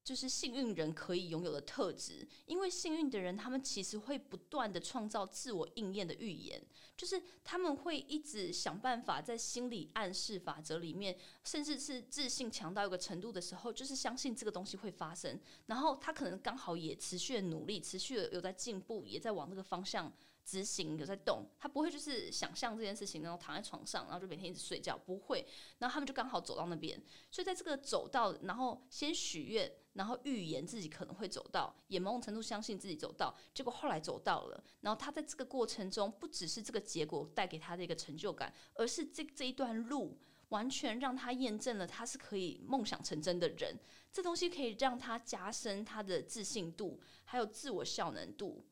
[0.03, 2.27] 就是幸运人可以拥有的特质。
[2.45, 6.61] 因为幸运的人，他们其实会不断的创造自我应验的预言，
[6.97, 15.39] 就是他们会一直想办法在心理暗示法则里面，甚至是自信强到一个程度的时候，就是相信这个东西会发生。
[15.67, 20.13] 然后他可能刚好也持续的努力，持续的有在进步，也在往那个方向。
[20.49, 25.47] 执行有在动，他不会就是想象这件事情，然后躺在床上，然后就每天一直睡觉，不会。
[25.77, 26.99] 然后他们就刚好走到那边，
[27.31, 34.65] 所以在这个走到，然后先许愿，然后预言自己可能会走到，也某种程度相信自己走到，结果后来走到了。
[34.81, 43.79] 然后他在这个过程中，不只是这个结果带给他的一个成就感，而是这这一段路完全让他验证了他是可以梦想成真的人。
[44.11, 48.65] 这东西可以让他加深他的自信度，还有自我效能度。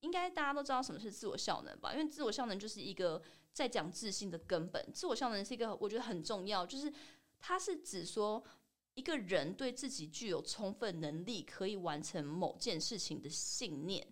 [0.00, 1.92] 应该大家都知道什么是自我效能吧？
[1.92, 4.92] 因为自我效能就是一个在讲自信的根本。
[4.92, 6.92] 自我效能是一个我觉得很重要，就是
[7.38, 8.42] 它是指说
[8.94, 14.06] 一个人对自己具有充分能力可以完成某件事情的信念。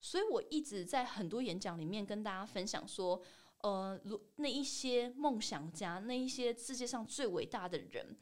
[0.00, 3.20] 所以我一直在很多演讲里面跟大家分享说，
[3.58, 8.16] 呃，如那一些梦想家，那一些世界上最伟大的人，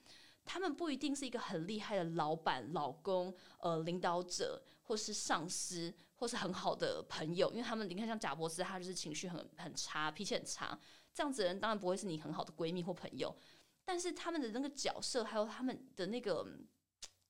[0.44, 5.94] 他们不一定是一个很厉害的老板、老公、呃，领导者或是上司。
[6.20, 10.78] 或是很好的朋友，因为他们你看像贾博士，他就是情绪很很差，脾气很差，
[11.14, 13.34] 这样子的人当然不会是你很好的闺蜜或朋友。
[13.86, 16.46] 但是他们的那个角色，还有他们的那个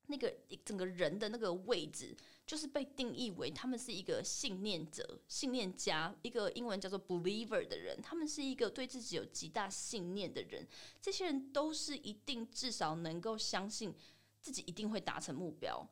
[0.06, 7.96] 那个整个人的那个位置，就是被定义为他们是一个信念者、信念家，一个英文叫做 believer 的人。
[8.02, 10.66] 他们是一个对自己有极大信念的人。
[11.00, 13.94] 这些人都是一定至少能够相信
[14.40, 15.88] 自己一定会达成目标。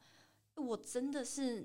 [0.57, 1.65] 我真的是。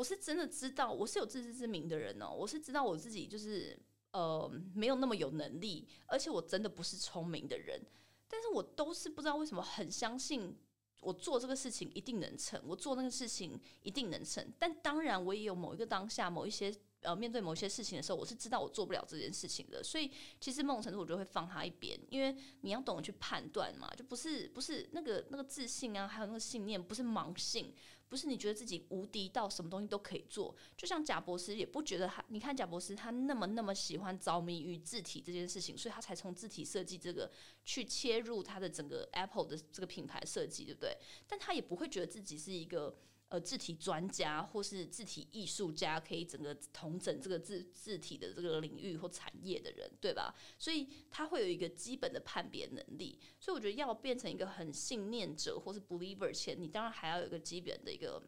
[0.00, 2.30] 我是真的知道，我是有自知之明的人哦。
[2.34, 3.78] 我是知道我自己就是
[4.12, 7.78] 呃没有那么有能力，而且我真的不是聪明的人。
[8.26, 10.56] 但是我都是不知道为什么很相信
[11.00, 14.50] 我做这个事情一定能成，我做那个事情一定能成。
[14.58, 16.74] 但当然，我也有某一个当下，某一些。
[17.02, 27.74] 呃，面对某一些事情的时候，我是知道我做不了这件事情的，所以其实某种程度我就会放他一边，因为你要懂得去判断嘛，就不是不是那个那个自信啊，还有那个信念，不是盲信，
[28.10, 30.54] 不是你觉得自己无敌到什么东西都可以做。
[30.76, 37.30] 就像贾博士也不觉得他，你看贾博士他那么那么喜欢着迷于字体这件事情，所以他才从字体设计这个
[37.64, 40.94] 去切入他的整个 Apple 的这个品牌设计，对不对？
[41.26, 42.98] 但他也不会觉得自己是一个。
[43.30, 50.34] 呃，字体专家或是字体艺术家，可以整个统整这个字字体的这个领域或产业的人，对吧？
[50.58, 53.18] 所以他会有一个基本的判别能力。
[53.38, 58.22] 所以我觉得要变成一个很信念者或是 believer 前，你当然还要有一个基本的一个。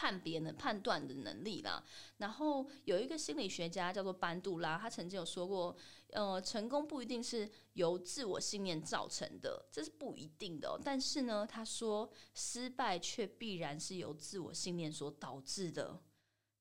[0.00, 1.84] 判别能判断的能力啦。
[2.16, 5.76] 然后有一个心理学家叫做班杜拉，他曾经有说过，
[6.12, 10.80] 呃，成功不一定是由自我信念造成的，这是不一定的。
[10.82, 16.00] 但是呢，他说失败却必然是由自我信念所导致的。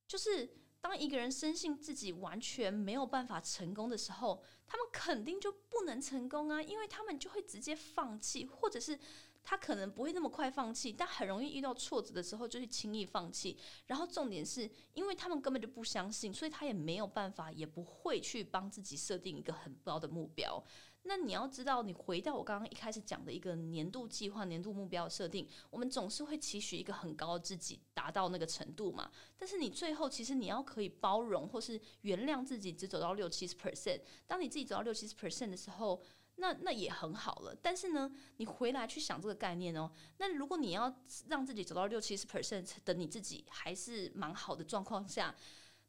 [0.06, 0.50] 就是
[0.82, 9.00] 当一个人深信自己完全没有办法成功的时候，他们肯定就不能成功啊，因为他们就会直接放弃，或者是。
[9.44, 13.58] 他可能不会那么快放弃，但很容易遇到挫折的时候就去轻易放弃。
[13.88, 20.64] 然后重点是因为他们根本就不相信，所以他也没有办法，也不会去帮自己设定一个很高的目标。
[21.04, 29.10] 那你要知道，你回到我刚刚一开始讲的一个年度计划、年度目标设定，我们总是会期许一个很高的自己达到那个程度嘛。
[29.38, 34.02] 但是你最后其实你要可以包容或是原谅自己只走到六七十 percent。
[34.28, 36.00] 当你自己走到六七十 percent 的时候。
[36.40, 39.92] 那那也很好了，但是呢，你回来去想这个概念哦。
[40.18, 40.94] 那如果你要
[41.28, 45.36] 让自己走到六七十 percent 的你自己还是蛮好的状况下，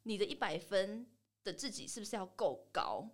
[0.02, 1.06] 你的一百分
[1.44, 3.08] 的自己是不是要够高？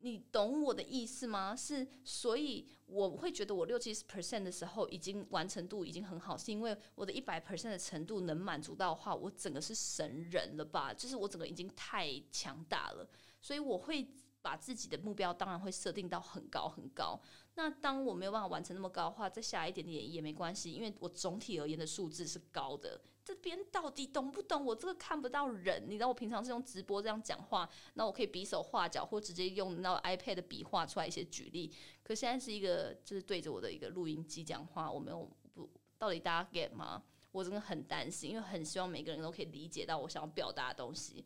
[0.00, 1.56] 你懂我的意思吗？
[1.56, 10.94] 是，所以我会觉得我六七十 percent 的时候已经完成度已经很好，是因为我的一百 percent 的程度能满足到的话，我整个是神人了吧？
[10.94, 13.08] 就是我整个已经太强大了，
[13.40, 14.08] 所以我会。
[14.48, 17.20] 把自己的目标当然会设定到很高很高。
[17.54, 22.98] 那当我没有办法完成那么高的话，再下一点点也没关系，因为我总体而言的数字是高的。
[23.22, 24.64] 这边到底懂不懂？
[24.64, 31.70] 我这个看不到人，你知道我平常是用直播这样讲话，那我可以比手画脚，或直接用那 iPad 的笔画出来一些举例。
[32.02, 37.02] 可现在是一个就是对着我的一个录音机讲话，我没有不到底大家 get 吗？
[37.32, 41.22] 我真的很担心，因为很希望每个人都可以理解到我想要表达的东西。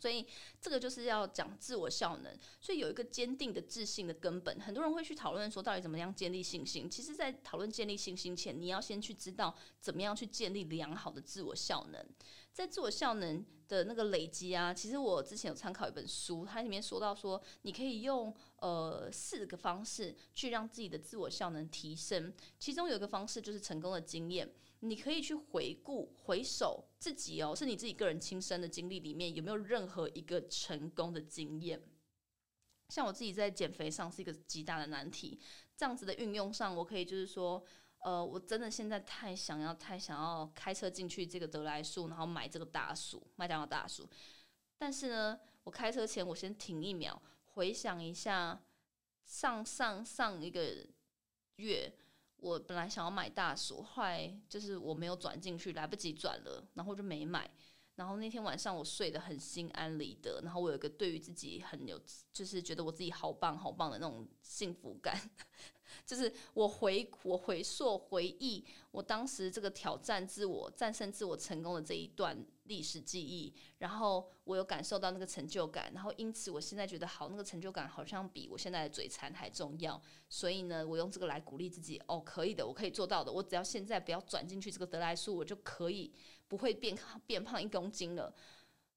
[0.00, 0.24] 所以
[0.60, 4.60] 这个就是要讲自我效能，所以有一个坚定的自信的根本。
[4.60, 6.88] 很多人会去讨论说，到底怎么样建立信心？
[6.88, 12.06] 其实，在讨论建立信心前，你要先去知道怎么样去建立良好的自我效能。
[12.52, 22.32] 在自我效能的那个累积啊，其实我之前有参考一本书，它里面说到说，你可以用呃四个方式去让自己的自我效能提升。
[22.58, 24.52] 其中有一个方式就是成功的经验。
[24.80, 31.82] 你可以去回顾、回首自己哦，是你自己个人亲身的经历里面有没有任何一个成功的经验？
[32.88, 35.38] 像我自己在减肥上是一个极大的难题，
[35.76, 37.62] 这样子的运用上，我可以就是说，
[37.98, 44.08] 呃，我真的现在太想要、太想要开车进去这个德莱树，然后买这个大薯，麦当劳大薯。
[44.78, 48.62] 但是呢，我开车前我先停一秒，回想一下
[49.24, 50.86] 上上上一个
[51.56, 51.92] 月，
[52.40, 57.50] 我本来想要买大锁，后来就是我没有转进去，来不及转了，然后就没买。
[57.96, 62.00] 然后那天晚上我睡得很心安理得，然后我有一个对于自己很有，
[62.32, 65.20] 就是觉得我自己好棒好棒的那种幸福感。
[66.04, 80.00] 就是我回我回溯回忆我当时这个挑战自我、战胜自我成功的这一段历史记忆，然后我有感受到那个成就感，然后因此我现在觉得好，那个成就感好像比我现在的嘴馋还重要。
[80.28, 83.32] 所以呢，我用这个来鼓励自己，哦，可以的，我可以做到的。
[83.32, 86.12] 我只要现在不要转进去这个德莱素，我就可以
[86.46, 88.34] 不会变胖变胖一公斤了。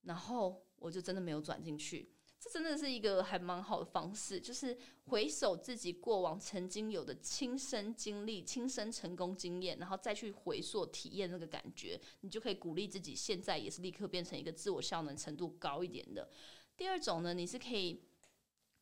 [0.03, 2.11] 然后我就真的没有转进去。
[2.43, 4.75] 这真的是一个还蛮好的方式，就是
[5.05, 16.27] 回首自己过往曾经有的亲身经历、亲身成功经验，然后再去回溯体验那个感觉，你就可以鼓励自己，现在也是立刻变成一个自我效能程度高一点的。
[16.75, 18.01] 第二种呢，你是可以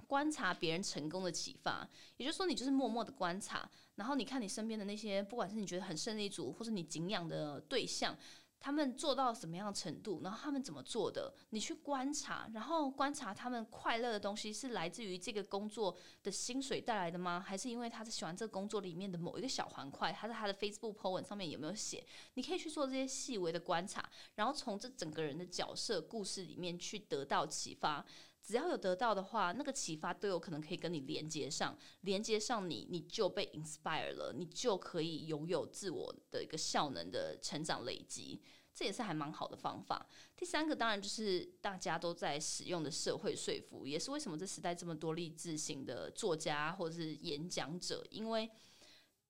[0.07, 1.85] 观察别人成功的启发，
[2.15, 8.17] 也就是说，你就是默默的观察，然后你看你身边的那些，不管是你觉得很胜利组，或是你敬仰的对象。
[8.59, 10.21] 他们做到什么样程度？
[10.21, 11.33] 然后他们怎么做的？
[11.51, 17.39] 你去观察，然后观察他们快乐的东西是来自于这个工作的薪水带来的吗？
[17.39, 20.11] 还是因为他是喜欢这个工作里面的某一个小环块？
[20.11, 22.05] 他在他的 Facebook po 文上面有没有写？
[22.33, 28.05] 你可以去做这些细微的观察，然后从这整个人的角色故事里面去得到启发。
[28.49, 38.41] 只要有得到的话，那个启发都有可能可以跟你连接上，连接上你，你就被 inspire 了，你就可以拥有自我的一个效能的成长累积，
[38.73, 40.03] 这也是还蛮好的方法。
[40.35, 48.49] 第三个当然就是大家都在使用的社会说服，也是为什么这时代这么多励志型的作家或者是演讲者，因为。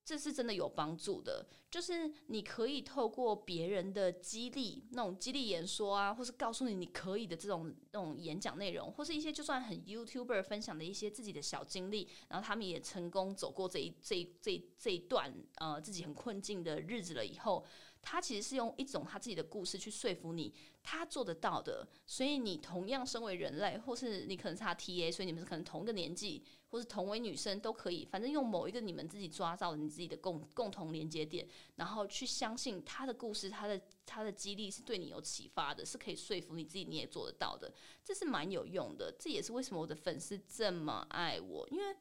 [0.10, 17.64] 这是真的有帮助的，就是你可以透过别人的激励，那种激励演说啊，或是告诉你你可以的这种那种演讲内容，或是一些就算很 YouTuber 分享的一些自己的小经历，然后他们也成功走过这一这这这一段呃自己很困境的日子了以后。
[18.02, 21.88] 他其实是用一种他自己的故事去说服你，他做得到的。
[22.08, 28.06] 所以你同样身为人类，或是你可能是他 TA，所以你们是可能同一个年纪，或是同为女生都可以。
[28.06, 37.72] 反正用某一个你们自己抓到的你自己的共共同连接点，然后去相信他的故事，他的他的激励是对你有启发的，是可以说服你自己你也做得到的。
[38.04, 39.14] 这是蛮有用的。
[39.20, 41.96] 这也是为什么我的粉丝这么爱我，因为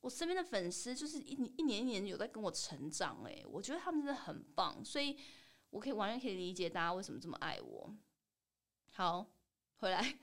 [0.00, 3.22] 我身边的粉丝就是一一年一年有在跟我成长。
[3.24, 5.16] 诶，我觉得他们真的很棒，所以。
[5.72, 7.94] 我可以完全可以理解大家为什么这么爱我。
[8.90, 9.24] 好，
[9.76, 10.18] 回来，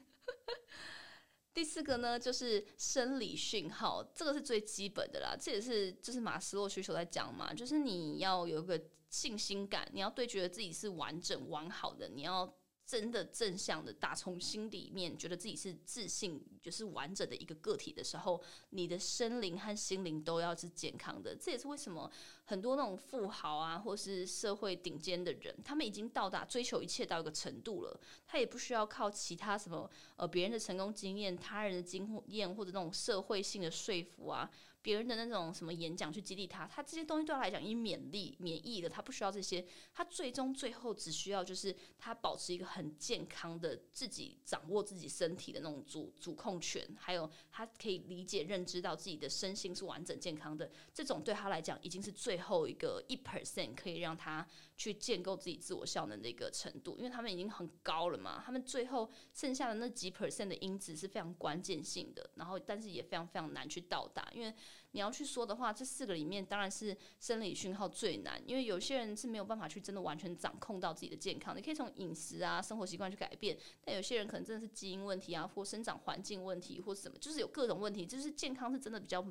[1.54, 5.38] 第四个呢，就是生理讯号，这个是最基本的啦。
[5.40, 8.78] 这也是就是马斯洛需求在讲嘛，就是你要有一个
[9.10, 12.54] 信心感，你要对觉得自己是完整完好的，你要。
[12.88, 21.36] 真的正向的打从心里面觉得自己是自信，就是完整的一个个体的时候，你的身灵和心灵都要是健康的。
[21.36, 22.10] 这也是为什么
[22.46, 34.50] 很多那种富豪啊，或是社会顶尖的人，他们已经到达追求一切到一个程度了，他也不需要靠其他什么呃别人的成功经验、他人的经验或者那种社会性的说服啊。
[34.88, 54.48] 别人的那种什么演讲去激励他，他这些东西对他来讲已经免疫免疫了，他不需要这些，他最终最后只需要就是他保持一个很健康的自己掌握自己身体的那种主主控权，还有他可以理解认知到自己的身心是完整健康的，这种对他来讲已经是最后一个一 percent 可以让他
[54.78, 64.54] 去建构自己自我效能的一个程度，因为他们已经很高了嘛，他们最后剩下的那几 percent 的因子是非常关键性的，然后但是也非常非常难去到达，因为。
[64.92, 71.56] 你要去说的话，这四个里面当然是生理讯号最难，因为有些人是没有办法去真的完全掌控到自己的健康。
[71.56, 79.24] 你可以从饮食啊、生活习惯去改变，但有些人可能真的是基因问题啊，或生长环境问题，或什么，就是有各种问题，就是健康是真的比较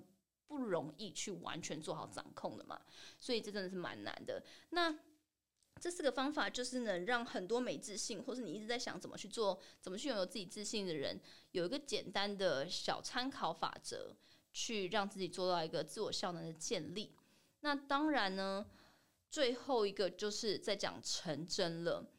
[0.47, 2.81] 不容易去完全做好掌控的嘛。
[3.19, 4.45] 所以这真的是蛮难的。
[4.71, 4.97] 那
[5.81, 11.21] 这四个方法就是能让很多没自信，或是你一直在想怎么去做、怎么去拥有自己自信的人，
[11.53, 14.17] 有一个简单的小参考法则。
[14.59, 17.15] 去让自己做到一个自我效能的建立。
[17.61, 18.65] 那当然呢，
[19.29, 22.11] 最后一个就是在讲成真了。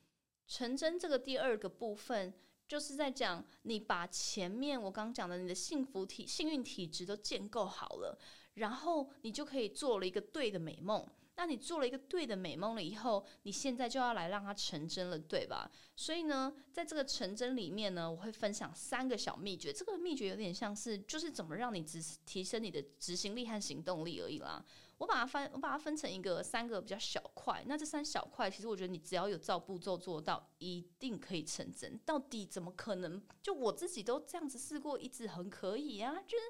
[0.48, 2.32] 成真这个第二个部分，
[2.68, 8.16] 就是在讲你把前面我刚讲的你的幸福体、幸运体质都建构好了，
[8.54, 11.10] 然后你就可以做了一个对的美梦。
[11.38, 15.72] 那你做了一个对的美梦了以后，你现在就要来让它成真了，对吧？
[15.96, 19.72] 所以呢，在这个成真里面呢，我会分享三个小秘诀。
[19.72, 24.66] 这个秘诀有点像是，就是怎么让你执提升你的执行力和行动力而已啦。
[24.98, 27.64] 我把它分，我把它分成一个三个比较小块。
[27.68, 32.00] 那这三小块，其实我觉得你只要有照步骤做到，一定可以成真。
[32.00, 33.22] 到底怎么可能？
[33.44, 36.16] 就我自己都这样子试过，一直很可以啊。
[36.28, 36.44] 就是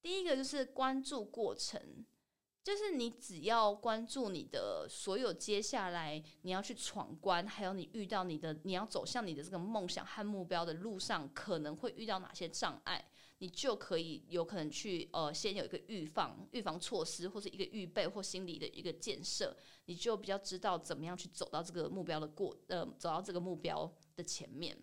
[0.00, 2.06] 第一个就是关注过程。
[2.66, 13.08] 就是你只要关注你的所有接下来你要去闯关，还有你遇到你的你要走向你的这个梦想和目标的路上，可能会遇到哪些障碍，
[13.38, 24.76] 你就可以有可能去呃先有一个预防预防措施，或是一个预备或心理的一个建设，你就比较知道怎么样去走到这个目标的过呃走到这个目标的前面。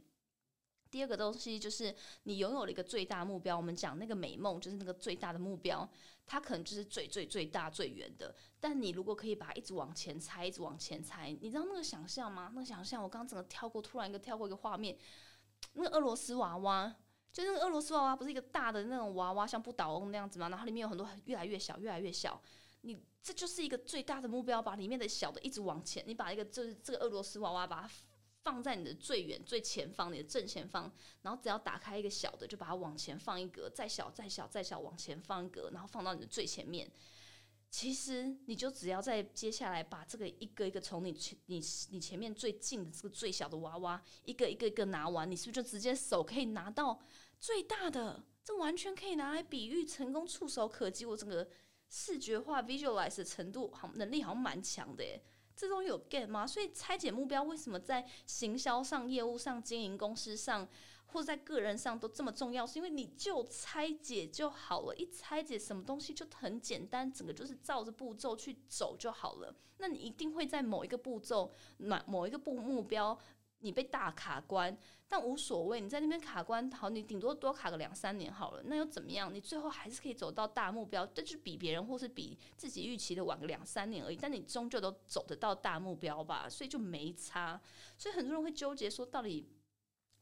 [0.94, 5.90] 第二个东西就是你拥有了一个最大目标，我们讲那个美梦就是那个最大的目标，
[6.28, 8.36] 它可能就是最最最大最远的。
[8.60, 12.52] 但你如果可以把它一直往前猜，一直往前猜，你知道那个想象吗？
[12.54, 14.96] 那个想象，我刚刚整个跳过，突然一个跳过一个画面，
[15.74, 16.96] 那个俄罗斯娃娃，
[17.32, 20.50] 就那个俄罗斯娃娃，不是一个大的那种娃娃，像不倒翁那样子吗？
[20.50, 22.40] 然后里面有很多越来越小，越来越小。
[22.82, 27.90] 你这就是一个最大的目标，把里面的小的一直往前，你把一个就是这个俄罗斯娃娃把它。
[28.44, 30.92] 放在你的最远最前方，你的正前方，
[31.22, 36.92] 然后只要打开一个小的，就把它往前放一格，再小再小再小往前放一格，然后放到你的最前面。
[37.70, 47.00] 其实你就只要在接下来把这个一个一个从你前你你前面最近的这个最小的娃娃一个一个一个拿完，你是不是就直接手可以拿到
[47.40, 48.24] 最大的？
[48.44, 51.06] 这完全可以拿来比喻成功触手可及。
[51.06, 51.50] 我整个
[51.90, 55.24] 视觉化 visualize 的程度好能力好像蛮强的耶。
[55.56, 56.46] 这种有 get 吗？
[56.46, 60.68] 所以拆解目标为什么在行销上、业务上、经营公司上，
[61.06, 62.66] 或在个人上都这么重要？
[62.66, 69.56] 是因为你就拆解就好了，一拆解什么东西就很简单，整个就是照着步骤去走就好了。
[69.78, 73.18] 那你一定会在某一个步骤、某某一个步目标。
[73.60, 74.78] 你被大卡关，
[75.14, 75.80] 但无所谓。
[75.80, 79.32] 你在那边卡关，好，你顶多多卡个两三年好了，那又怎么样？
[79.32, 84.16] 你最后还是可以走到大目标，这就比别人或是比自己预期的晚个两三年而已。
[84.16, 87.62] 但你终究都走得到大目标吧，所以就没差。
[87.96, 89.48] 所以很多人会纠结说，到底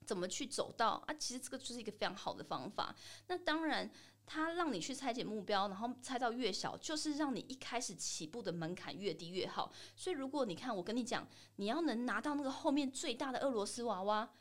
[0.06, 1.14] 怎么去走到啊？
[1.14, 2.94] 其实这个就是一个非常好的方法。
[3.28, 3.90] 那当然。
[4.24, 9.74] 它让你去拆解目标，然后拆到越小，就是让你一开始起步的门槛越低越好。
[9.94, 11.28] 所以，如果你看我跟你讲，
[11.58, 14.32] 你要能拿到那个后面最大的俄罗斯娃娃，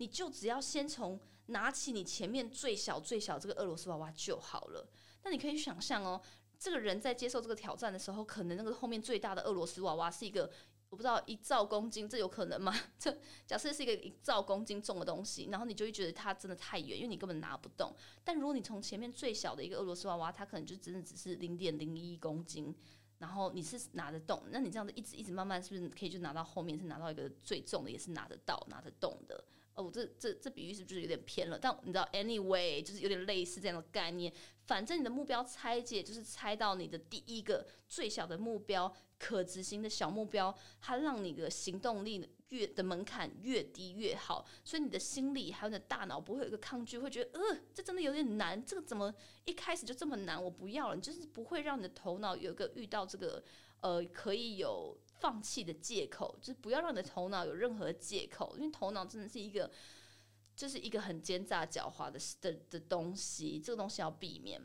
[0.00, 4.88] 你就只要先从拿起你前面最小最小这个俄罗斯娃娃就好了。
[5.22, 6.20] 那你可以想象哦，
[6.58, 10.50] 这个人在接受这个挑战的时候，可能那个后面最大的俄罗斯娃娃是一个。
[10.88, 12.74] 我不知道一兆公斤这有可能吗？
[12.98, 17.94] 这假设是一个一兆公斤重的东西，然后你就会觉得它真的太远，因为你根本拿不动。
[18.24, 22.74] 但如果你从前面最小的一个俄罗斯娃娃，它可能就真的只是零点零一公斤，
[23.18, 29.44] 然后你是拿得动，那你这样子一直一直慢慢，是不是可以就拿到后面是拿到一个最重的，也是拿得到、拿得动的？
[29.74, 31.58] 哦，这这这比喻是不是有点偏了？
[31.58, 34.32] 但你知道，anyway，就是有点类似这样的概念。
[34.66, 38.94] 反正你的目标拆解，就是拆到你的第一个最小的目标。
[39.18, 49.14] 可执行的小目标，它让你的行动力越的门槛越低越好，所以你的心理还有你的大脑不会有一个抗拒，会觉得呃，这真的有点难，这个怎么
[49.44, 50.96] 一开始就这么难，我不要了。
[50.96, 53.44] 你就是不会让你的头脑有一个遇到这个
[53.82, 59.70] 呃可以有放弃的借口，就是不要让你的头脑有任何借口，因为头脑真的是一个
[60.56, 64.60] 就是一个很奸诈狡猾的的的东西，这个东西要避免。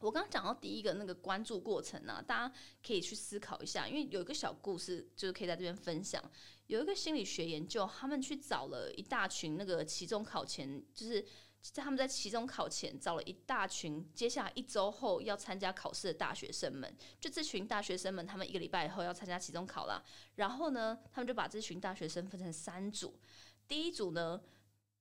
[0.00, 2.54] 我刚刚讲到第一个那个关注过程呢，大家
[2.86, 6.22] 可以去思考一下，因为有一个小故事，就是可以在这边分享。
[6.66, 11.24] 有一个心理学研究，他们去找了一大群那个期中考前，就是
[11.72, 16.94] 在他们在期中考前找了一大群，接下来一周后要参加考试的大学生们。
[17.20, 20.04] 就这群大学生们，他们一个礼拜以后要参加期中考了。
[20.36, 23.18] 然后呢，他们就把这群大学生分成三组，
[23.66, 24.40] 第一组呢。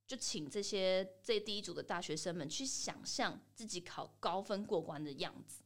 [0.06, 5.64] 就请这些这第一组的大学生们去想象自己考高分过关的样子。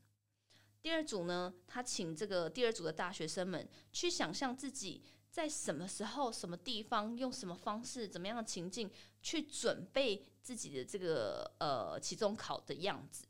[0.79, 8.89] 第二组呢，他请这个第二组的大学生们去想象自己在什么时候、什么地方、用什么方式、怎么样的情境
[9.23, 13.27] 去准备自己的这个呃期中考的样子。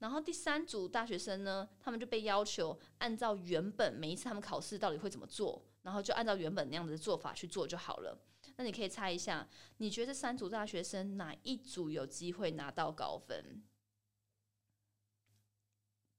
[0.00, 8.18] 然后第三组大学生呢，他们就被要求按照原本每一次他们考试到底会怎么做，然后就按照原本那样子的做法去做就好了。
[8.56, 13.62] 那你可以猜一下，你觉得三组大学生哪一组有机会拿到高分？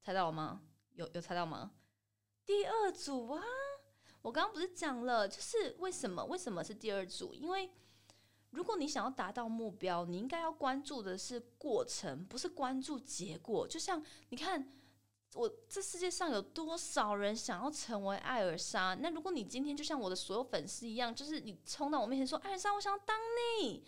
[0.02, 0.62] 猜到了吗？
[0.94, 1.74] 有有猜到吗？
[2.46, 3.44] 第二组啊！
[4.22, 6.24] 我刚刚不是讲了，就是为什么？
[6.24, 7.34] 为什么是第二组？
[7.34, 7.70] 因为
[8.56, 13.68] 如果你想要达到目标，你应该要关注的是过程，不是关注结果。
[13.68, 14.68] 就像你看。
[15.34, 18.98] 我这世界上有多少人想要成为艾尔莎？
[19.02, 23.18] 那如果你今天就像我的所有粉丝一样，就是你冲到我面前说：“艾尔莎，我想要当
[23.60, 23.84] 你。”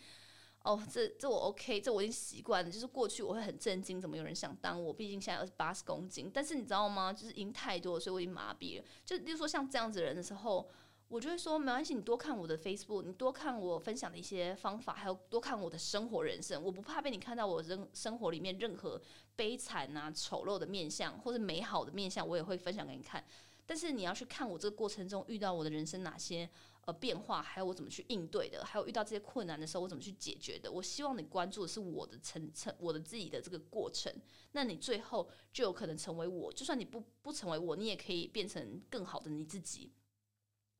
[0.63, 2.70] 哦，这这我 OK，这我已经习惯了。
[2.70, 4.91] 就是过去我会很震惊，怎么有人想当我？
[4.91, 7.13] 毕竟现在二十八十公斤，但是你知道吗？
[7.13, 8.86] 就是赢太多，所以我已经麻痹了。
[9.05, 10.70] 就例如说像这样子人的时候，
[11.08, 16.62] 我就会说没关系，你多看我的 Facebook，你多看我分享的一些方法，还有多看我的生活人生。
[16.62, 19.01] 我不怕被你看到我生生活里面任何
[19.36, 23.24] 悲惨啊、丑陋的面相，或者美好的面相，我也会分享给你看。
[23.66, 26.49] 但是你要去看我这个过程中遇到我的人生哪些。
[26.88, 30.72] 呃，变化还有我怎么去应对的，还有遇到这些困难的时候我怎么去解决的。
[30.72, 34.10] 我希望你关注的是我的成成我的自己的这个过程，
[34.53, 36.49] 那你最后就有可能成为我。
[36.53, 39.91] 就算你不不成为我，你也可以变成更好的你自己。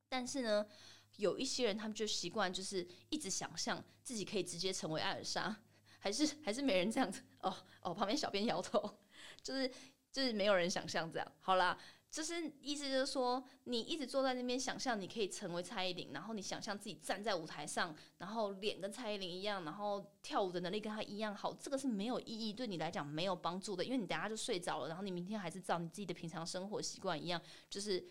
[0.08, 0.66] 但是呢，
[1.16, 5.56] 有一些人他们就习惯就是一直想象自己可以直接成为艾尔莎，
[5.98, 8.98] 还是还是没人这样子哦哦，旁边小编摇头，
[9.42, 9.70] 就是
[10.10, 11.32] 就是没有人想象这样。
[11.40, 11.78] 好啦。
[12.10, 27.38] 就是意思就是说，你一直坐在那边想象你可以成为蔡依林，然后你想象自己站在舞台上，然后脸跟蔡依林一样，然后跳舞的能力跟她一样好，这个是没有意义，对你来讲没有帮助的，因为你等下就睡着了，然后你明天还是照你自己的平常生活习惯一样，
[27.68, 28.02] 就是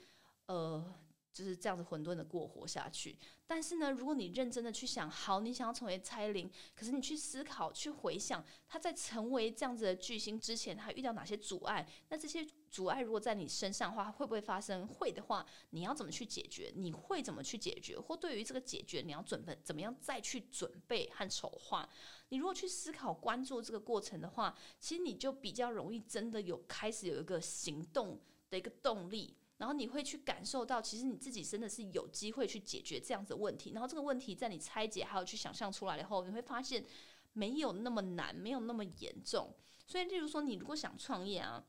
[0.45, 0.93] 呃。
[1.37, 3.15] 就是这样子混沌的过活下去。
[3.45, 11.87] 但是呢，如果你认真的去想，好，你想要成为蔡琳，可是你去思考、去回想，他在成为这样子的巨星之前，他遇到哪些阻碍？
[12.09, 14.85] 那这些阻碍如果在你身上的话，会不会发生？
[14.87, 16.73] 会的话，你要怎么去解决？
[16.75, 17.97] 你会怎么去解决？
[17.97, 21.87] 或对于这个解决，你要准备怎么样再去准备和筹划？
[22.29, 28.19] 你如果去思考、关注这个过程的话，其实你就比较容易真的有开始有一个行动
[28.49, 29.37] 的一个动力。
[29.57, 33.71] 然后你会去感受到，其实你自己真的是有机会去解决这样子的问题。
[33.71, 36.85] 然后这个问题在你拆解还有去想象出来以后，你会发现
[37.33, 39.53] 没有那么难，没有那么严重。
[39.85, 41.63] 所以，例如说，你如果想创业啊，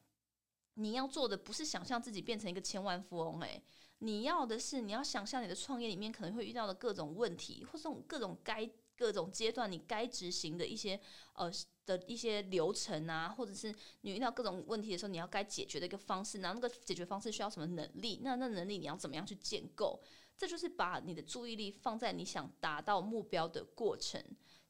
[0.75, 3.63] 你要做的不是想象自己变成一个千万富翁，诶，
[3.99, 8.71] 你要的是你要想象你的创业里面可能会遇到的各种问题，或者各种该。
[8.99, 11.01] 各种阶段你该执行的一些
[11.35, 11.49] 呃
[11.87, 18.21] 的一些流程啊，或者是你遇到各种问题的时候，你要该解决的一个方式，然后那个解决方式需要什么能力？
[18.25, 20.03] 那那能力你要怎么样去建构？
[20.37, 24.23] 这就是把你的注意力放在你想达到目标的过程，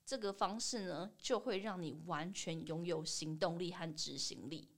[0.05, 4.69] 这个方式呢，就会让你完全拥有行动力和执行力。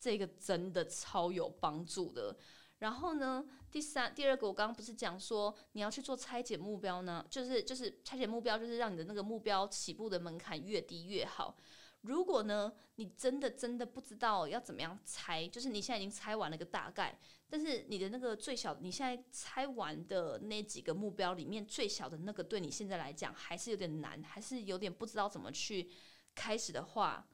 [0.00, 2.36] 这个真的超有帮助的。
[2.82, 7.24] 然后呢，第三、第二个，我刚刚不是讲说你要去做拆解目标呢？
[7.30, 11.56] 就是就是拆解目标，就是让你的那个目标起步的门槛越低越好。
[12.00, 17.16] 如果呢，你真的真的不知道要怎么样拆，就是你现在已经拆完了个大概，
[17.48, 25.88] 但是你的那个最小，你现在拆完的那几个目标里面最小的那个，对你现在来讲还是有点难，还是有点不知道怎么去
[26.34, 27.28] 开始的话，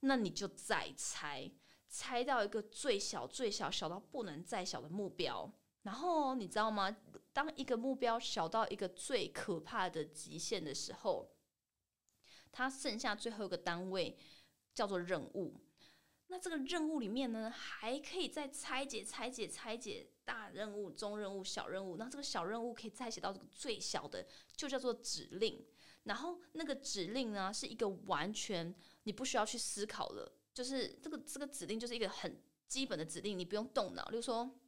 [0.00, 1.48] 那你就再拆。
[1.88, 5.50] 拆到一个最小、最小、小到不能再小的目标，
[5.82, 6.96] 然后你知道吗？
[7.32, 11.30] 当一个目标小到一个最可怕的极限的时候，
[12.52, 14.18] 它剩下最后一个单位
[14.74, 15.60] 叫做任务。
[16.26, 21.96] 那这个任务里面呢，还可以再拆解、拆解、拆解大任务、中任务、小任务。
[21.96, 25.64] 那这个小任务可以再写到这个最小的，就叫做指令。
[26.02, 28.74] 然后那个指令呢，是一个完全
[29.04, 30.30] 你不需要去思考的。
[30.58, 32.36] 就是这个这个指令就是一个很
[32.66, 34.04] 基本的指令，你不用动脑。
[34.06, 34.58] 例如说，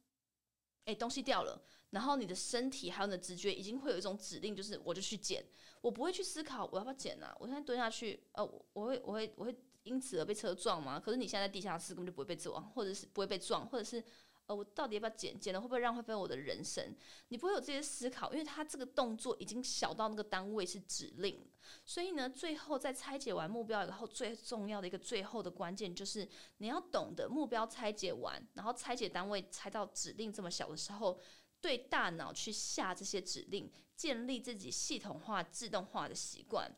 [0.85, 5.45] 哎，东西掉了，然后你的身体还有你的直觉已经会有一种指令，就是我就去捡，
[5.81, 7.35] 我不会去思考我要不要捡啊。
[7.41, 10.97] 我现在蹲下去，呃，我会我会我会因此而被车撞吗？
[10.97, 14.01] 可是你现在在地下室根本就不会被撞，或者是不会被撞，或者是。
[14.47, 15.39] 呃我到底要不要减？
[15.39, 16.93] 减了会不会让会分我的人生？
[17.29, 21.45] 你不会有这些思考，因为他这个动作已经小到那个单位是指令。
[21.85, 26.27] 所以呢，最后在拆解完目标以后，最重要的一个最后的关键就是
[26.57, 31.17] 你要懂得目标拆解完，然后拆解单位拆到指令这么小的时候，
[31.61, 36.69] 对大脑去下这些指令，建立自己系统化、自动化的习惯。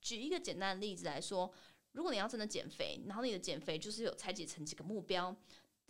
[0.00, 1.52] 举一个简单的例子来说，
[1.92, 5.36] 如果你要真的减肥，然后你的减肥就是有拆解成几个目标。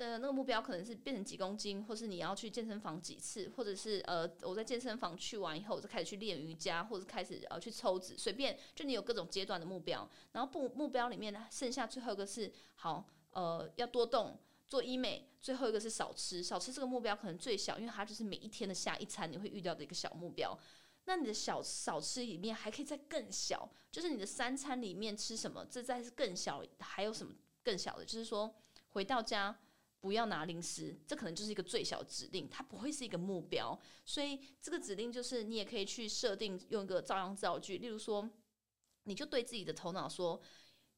[0.08, 10.08] 的那个目标可能是变成几公斤，或是你要去健身房几次，或者是呃，我在健身房去完以后，我就开始去练瑜伽，或者开始呃去抽脂，随便，就你有各种阶段的目标。
[10.32, 20.58] 然后目目标里面呢，剩下最后一个是好，呃，要多动，做医美，最后一个是少吃，少吃这个目标可能最小，因为它就是每一天的下一餐你会遇到的一个小目标。
[21.04, 27.34] 那你的小少吃里面还可以再更小，就是你的三餐里面吃什么，这再是更小，还有什么
[27.64, 28.04] 更小的？
[28.04, 28.54] 就是说
[28.90, 29.58] 回到家。
[30.00, 33.78] 不要拿零食，这可能就是一个最小指令，它不会是一个目标。
[34.04, 37.78] 所以这个指令就是你也可以去设定，用一个照样造句。
[37.78, 38.28] 例如说，
[39.04, 40.40] 你就对自己的头脑说：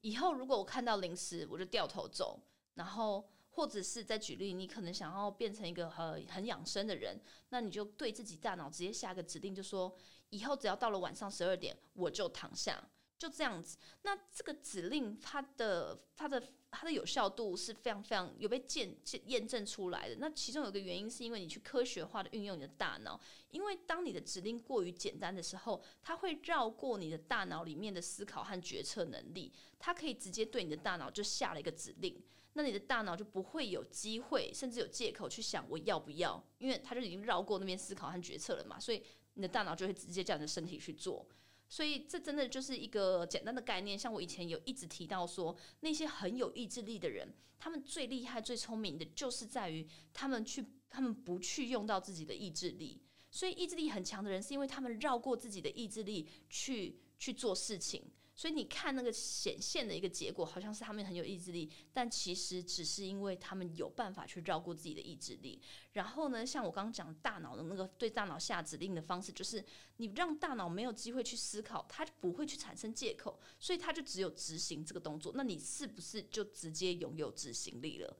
[0.01, 2.39] 以后如果我看到零食，我就掉头走。
[2.75, 9.95] 然后或者是在举例，你可能想要变成一个很很养生的人，那你就对自己大脑直接下个指令，就说：
[10.29, 12.83] 以后只要到了晚上十二点，我就躺下。
[13.15, 13.77] 就这样子。
[14.01, 16.41] 那这个指令它的它的
[16.75, 18.95] 它的有效度是非常非常有被验
[19.27, 20.15] 验证出来的。
[20.19, 23.19] 那其中有个原因是因为你去科学化的运用你的大脑，
[23.51, 32.21] 因为当你的指令过于简单的时候，它会绕过你的大脑里面的思考和决策能力，它可以直接对你的大脑就下了一个指令。
[32.53, 39.03] 那你的大脑就不会有机会，甚至有借口去想我要不要，因为它就已经绕过那边思考和决策了嘛，所以
[39.35, 41.25] 你的大脑就会直接叫你的身体去做。
[41.73, 43.97] 所以这真的就是一个简单的概念。
[43.97, 53.01] 像我以前有一直提到说，那些很有意志力的人，他们最厉害、最聪明的，就是在于他们去，他们不去用到自己的意志力。
[53.31, 58.03] 所以意志力很强的人，是因为他们绕过自己的意志力去去做事情。
[58.35, 65.61] 所以你看那个显现的一个结果，好像是他们很有意志力，但其实只是因为他们有办法去绕过自己的意志力。
[65.91, 69.63] 然后呢，像我刚刚讲大脑的那个对大脑下指令的方式，就是
[69.97, 75.31] 你让大脑没有机会去思考，它就不会去产生借口，所以它就只有执行这个动作。
[75.35, 78.17] 那你是不是就直接拥有执行力了？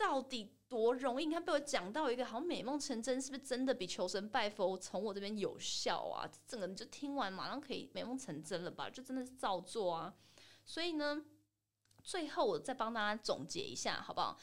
[0.00, 0.50] 到底？
[0.70, 1.26] 多容易！
[1.26, 6.30] 你看被我讲到一个好像美梦成真，是不是真的比求神拜佛从我这边有效啊？
[6.46, 8.88] 整个你就听完马上可以美梦成真了吧？
[8.88, 10.14] 就真的是照做啊！
[10.64, 11.24] 所以呢，
[12.04, 14.38] 最后我再帮大家总结一下，好不好？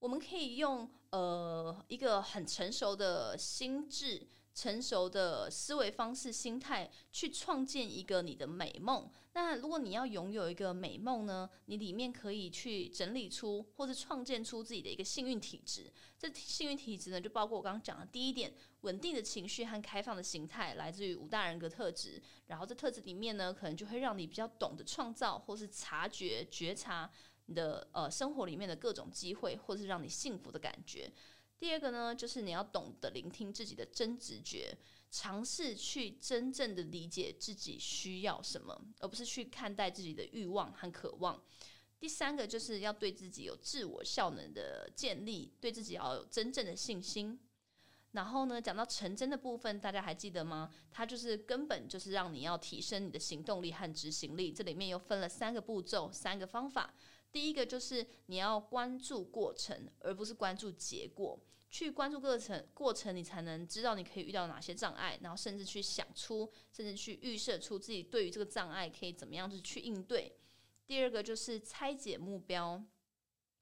[0.00, 4.26] 我们可以用呃一个很成熟的心智。
[4.54, 9.10] 成熟的思维方式、心态去创建一个你的美梦。
[9.34, 11.48] 那如果你要拥有一个美梦呢？
[11.64, 15.90] 你里面可以去整理出或者创建出自己的一个幸运体质。
[16.18, 18.52] 这幸运体质呢，就包括我刚刚讲的第一点：
[18.82, 22.20] 稳定的情绪和开放的形态，来自于五大人格特质。
[22.46, 27.10] 然后这特质里面呢，可能就会让你比较懂得创造，或是察觉、觉察
[27.46, 31.10] 你的呃生活里面的各种机会，或是让你幸福的感觉。
[31.58, 34.76] 第二个呢，就是你要懂得聆听自己的真直觉，
[35.12, 41.44] 尝试去真正的理解自己需要什么，而不是去看待自己的欲望和渴望。
[42.00, 47.38] 第三个就是要对自己有自我效能的建立，对自己要有真正的信心。
[48.12, 50.72] 然后呢，讲到成真的部分，大家还记得吗？
[50.90, 54.50] 它就是根本就是让你要提升你的行动力和执行力。
[54.50, 56.94] 这里面又分了三个步骤，三个方法。
[57.30, 61.38] 第一个就是你要关注过程，而不是关注结果。
[61.72, 70.36] 去关注过程，过程你才能知道你可以遇到哪些障碍，然后甚至去想出，甚至去预设出自己对于这个障碍可以怎么样子去应对。
[70.86, 72.84] 第二个就是拆解目标，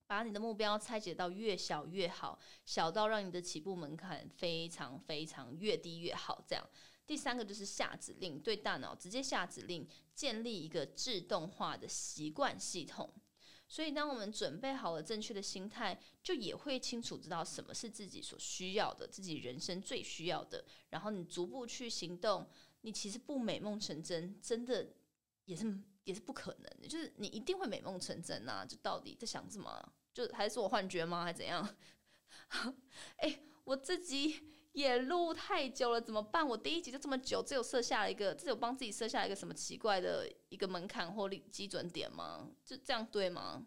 [0.08, 2.36] 把你的目标拆解到越小越好，
[2.66, 6.44] 小到让你的起步门槛非常非常越低越好。
[6.48, 6.68] 这样，
[7.06, 13.14] 第三个就是下指令，对大脑直接下指令，建立一个自动化的习惯系统。
[13.72, 20.64] 所以，当我们准备好了正确的心态，就也会清楚知道什么是自己所需要的，自己人生最需要的。
[20.88, 22.50] 然后你逐步去行动，
[22.80, 24.92] 你其实不美梦成真，真的
[25.44, 26.88] 也是也是不可能的。
[26.88, 28.66] 就是你一定会美梦成真啊！
[28.66, 29.92] 就到底在想什么？
[30.12, 31.22] 就还是我幻觉吗？
[31.22, 31.76] 还怎样？
[33.18, 34.50] 哎，我自己。
[34.72, 36.46] 也录太久了，怎么办？
[36.46, 42.48] 我第一集就这么久，只有设下了一个，只有帮自己设下了一个什么奇怪的一个门槛或基准点吗？
[42.64, 43.66] 就这样对吗？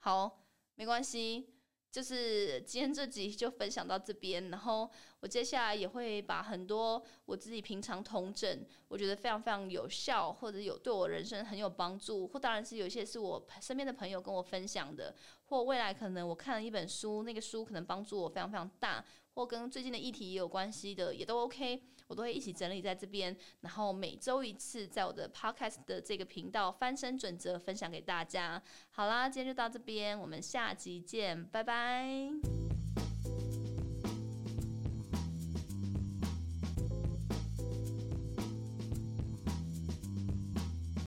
[0.00, 0.42] 好，
[0.74, 1.54] 没关系，
[1.90, 4.90] 就是今天这集就分享到这边，然后
[5.20, 19.02] 我接下来也会把很多我自己平常通诊，我觉得非常非常有效，或者有对我人生很有帮助，或当然是有一些是我身边的朋友跟我分享的，或未来可能我看了一本书，那个书可能帮助我非常非常大。
[19.34, 28.62] 或跟最近的议题也有关系的，也都 OK，我都会一起整理在这边，然后每周一次在我的 Podcast 的这个频道翻身准则分享给大家。
[28.90, 32.71] 好啦，今天就到这边，我们下集见，拜拜。